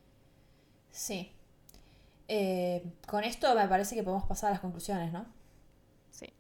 Sí. 0.90 1.32
Eh, 2.28 2.82
con 3.06 3.24
esto 3.24 3.54
me 3.54 3.68
parece 3.68 3.94
que 3.94 4.02
podemos 4.02 4.26
pasar 4.26 4.48
a 4.48 4.52
las 4.52 4.60
conclusiones, 4.60 5.12
¿no? 5.12 5.26
Sí. 6.10 6.32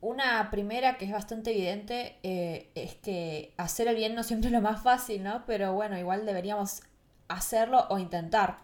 Una 0.00 0.50
primera 0.50 0.98
que 0.98 1.06
es 1.06 1.12
bastante 1.12 1.50
evidente 1.52 2.18
eh, 2.22 2.70
es 2.74 2.96
que 2.96 3.54
hacer 3.56 3.88
el 3.88 3.96
bien 3.96 4.14
no 4.14 4.22
siempre 4.22 4.48
es 4.48 4.52
lo 4.52 4.60
más 4.60 4.82
fácil, 4.82 5.22
¿no? 5.22 5.44
Pero 5.46 5.72
bueno, 5.72 5.98
igual 5.98 6.26
deberíamos 6.26 6.82
hacerlo 7.28 7.86
o 7.88 7.98
intentar. 7.98 8.58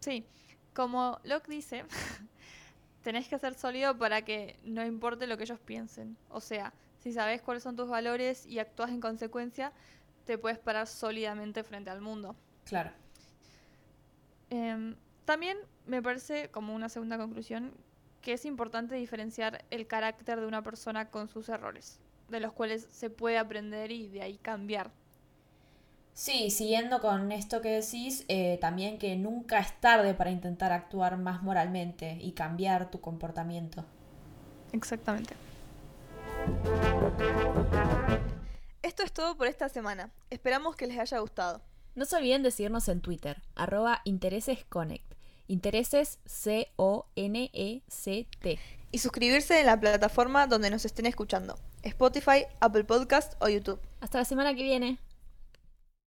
Sí, 0.00 0.26
como 0.74 1.18
Locke 1.24 1.48
dice, 1.48 1.84
tenés 3.02 3.28
que 3.28 3.38
ser 3.38 3.54
sólido 3.54 3.96
para 3.96 4.22
que 4.22 4.58
no 4.64 4.84
importe 4.84 5.26
lo 5.26 5.36
que 5.36 5.44
ellos 5.44 5.60
piensen. 5.60 6.16
O 6.28 6.40
sea, 6.40 6.74
si 7.04 7.12
sabes 7.12 7.42
cuáles 7.42 7.62
son 7.62 7.76
tus 7.76 7.86
valores 7.86 8.46
y 8.46 8.58
actúas 8.58 8.88
en 8.88 8.98
consecuencia, 8.98 9.72
te 10.24 10.38
puedes 10.38 10.58
parar 10.58 10.86
sólidamente 10.86 11.62
frente 11.62 11.90
al 11.90 12.00
mundo. 12.00 12.34
Claro. 12.64 12.90
Em, 14.48 14.96
también 15.26 15.58
me 15.86 16.00
parece, 16.00 16.50
como 16.50 16.74
una 16.74 16.88
segunda 16.88 17.18
conclusión, 17.18 17.74
que 18.22 18.32
es 18.32 18.46
importante 18.46 18.94
diferenciar 18.94 19.66
el 19.70 19.86
carácter 19.86 20.40
de 20.40 20.46
una 20.46 20.62
persona 20.62 21.10
con 21.10 21.28
sus 21.28 21.50
errores, 21.50 22.00
de 22.30 22.40
los 22.40 22.54
cuales 22.54 22.88
se 22.90 23.10
puede 23.10 23.36
aprender 23.36 23.92
y 23.92 24.08
de 24.08 24.22
ahí 24.22 24.38
cambiar. 24.38 24.90
Sí, 26.14 26.50
siguiendo 26.50 27.00
con 27.02 27.32
esto 27.32 27.60
que 27.60 27.82
decís, 27.82 28.24
eh, 28.28 28.56
también 28.62 28.96
que 28.96 29.14
nunca 29.16 29.58
es 29.58 29.78
tarde 29.78 30.14
para 30.14 30.30
intentar 30.30 30.72
actuar 30.72 31.18
más 31.18 31.42
moralmente 31.42 32.16
y 32.18 32.32
cambiar 32.32 32.90
tu 32.90 33.02
comportamiento. 33.02 33.84
Exactamente. 34.72 35.34
Esto 38.82 39.02
es 39.02 39.12
todo 39.12 39.36
por 39.36 39.46
esta 39.46 39.68
semana. 39.68 40.10
Esperamos 40.30 40.76
que 40.76 40.86
les 40.86 40.98
haya 40.98 41.18
gustado. 41.18 41.62
No 41.94 42.04
se 42.04 42.16
olviden 42.16 42.42
de 42.42 42.50
seguirnos 42.50 42.88
en 42.88 43.00
Twitter, 43.00 43.42
arroba 43.54 44.00
interesesconnect. 44.04 45.14
Intereses 45.46 46.18
C-O-N-E-C-T. 46.24 46.98
Y 48.90 48.98
suscribirse 48.98 49.60
en 49.60 49.66
la 49.66 49.78
plataforma 49.78 50.46
donde 50.46 50.70
nos 50.70 50.84
estén 50.84 51.06
escuchando. 51.06 51.56
Spotify, 51.82 52.46
Apple 52.60 52.84
Podcast 52.84 53.34
o 53.40 53.48
YouTube. 53.48 53.80
Hasta 54.00 54.18
la 54.18 54.24
semana 54.24 54.54
que 54.54 54.62
viene. 54.62 54.98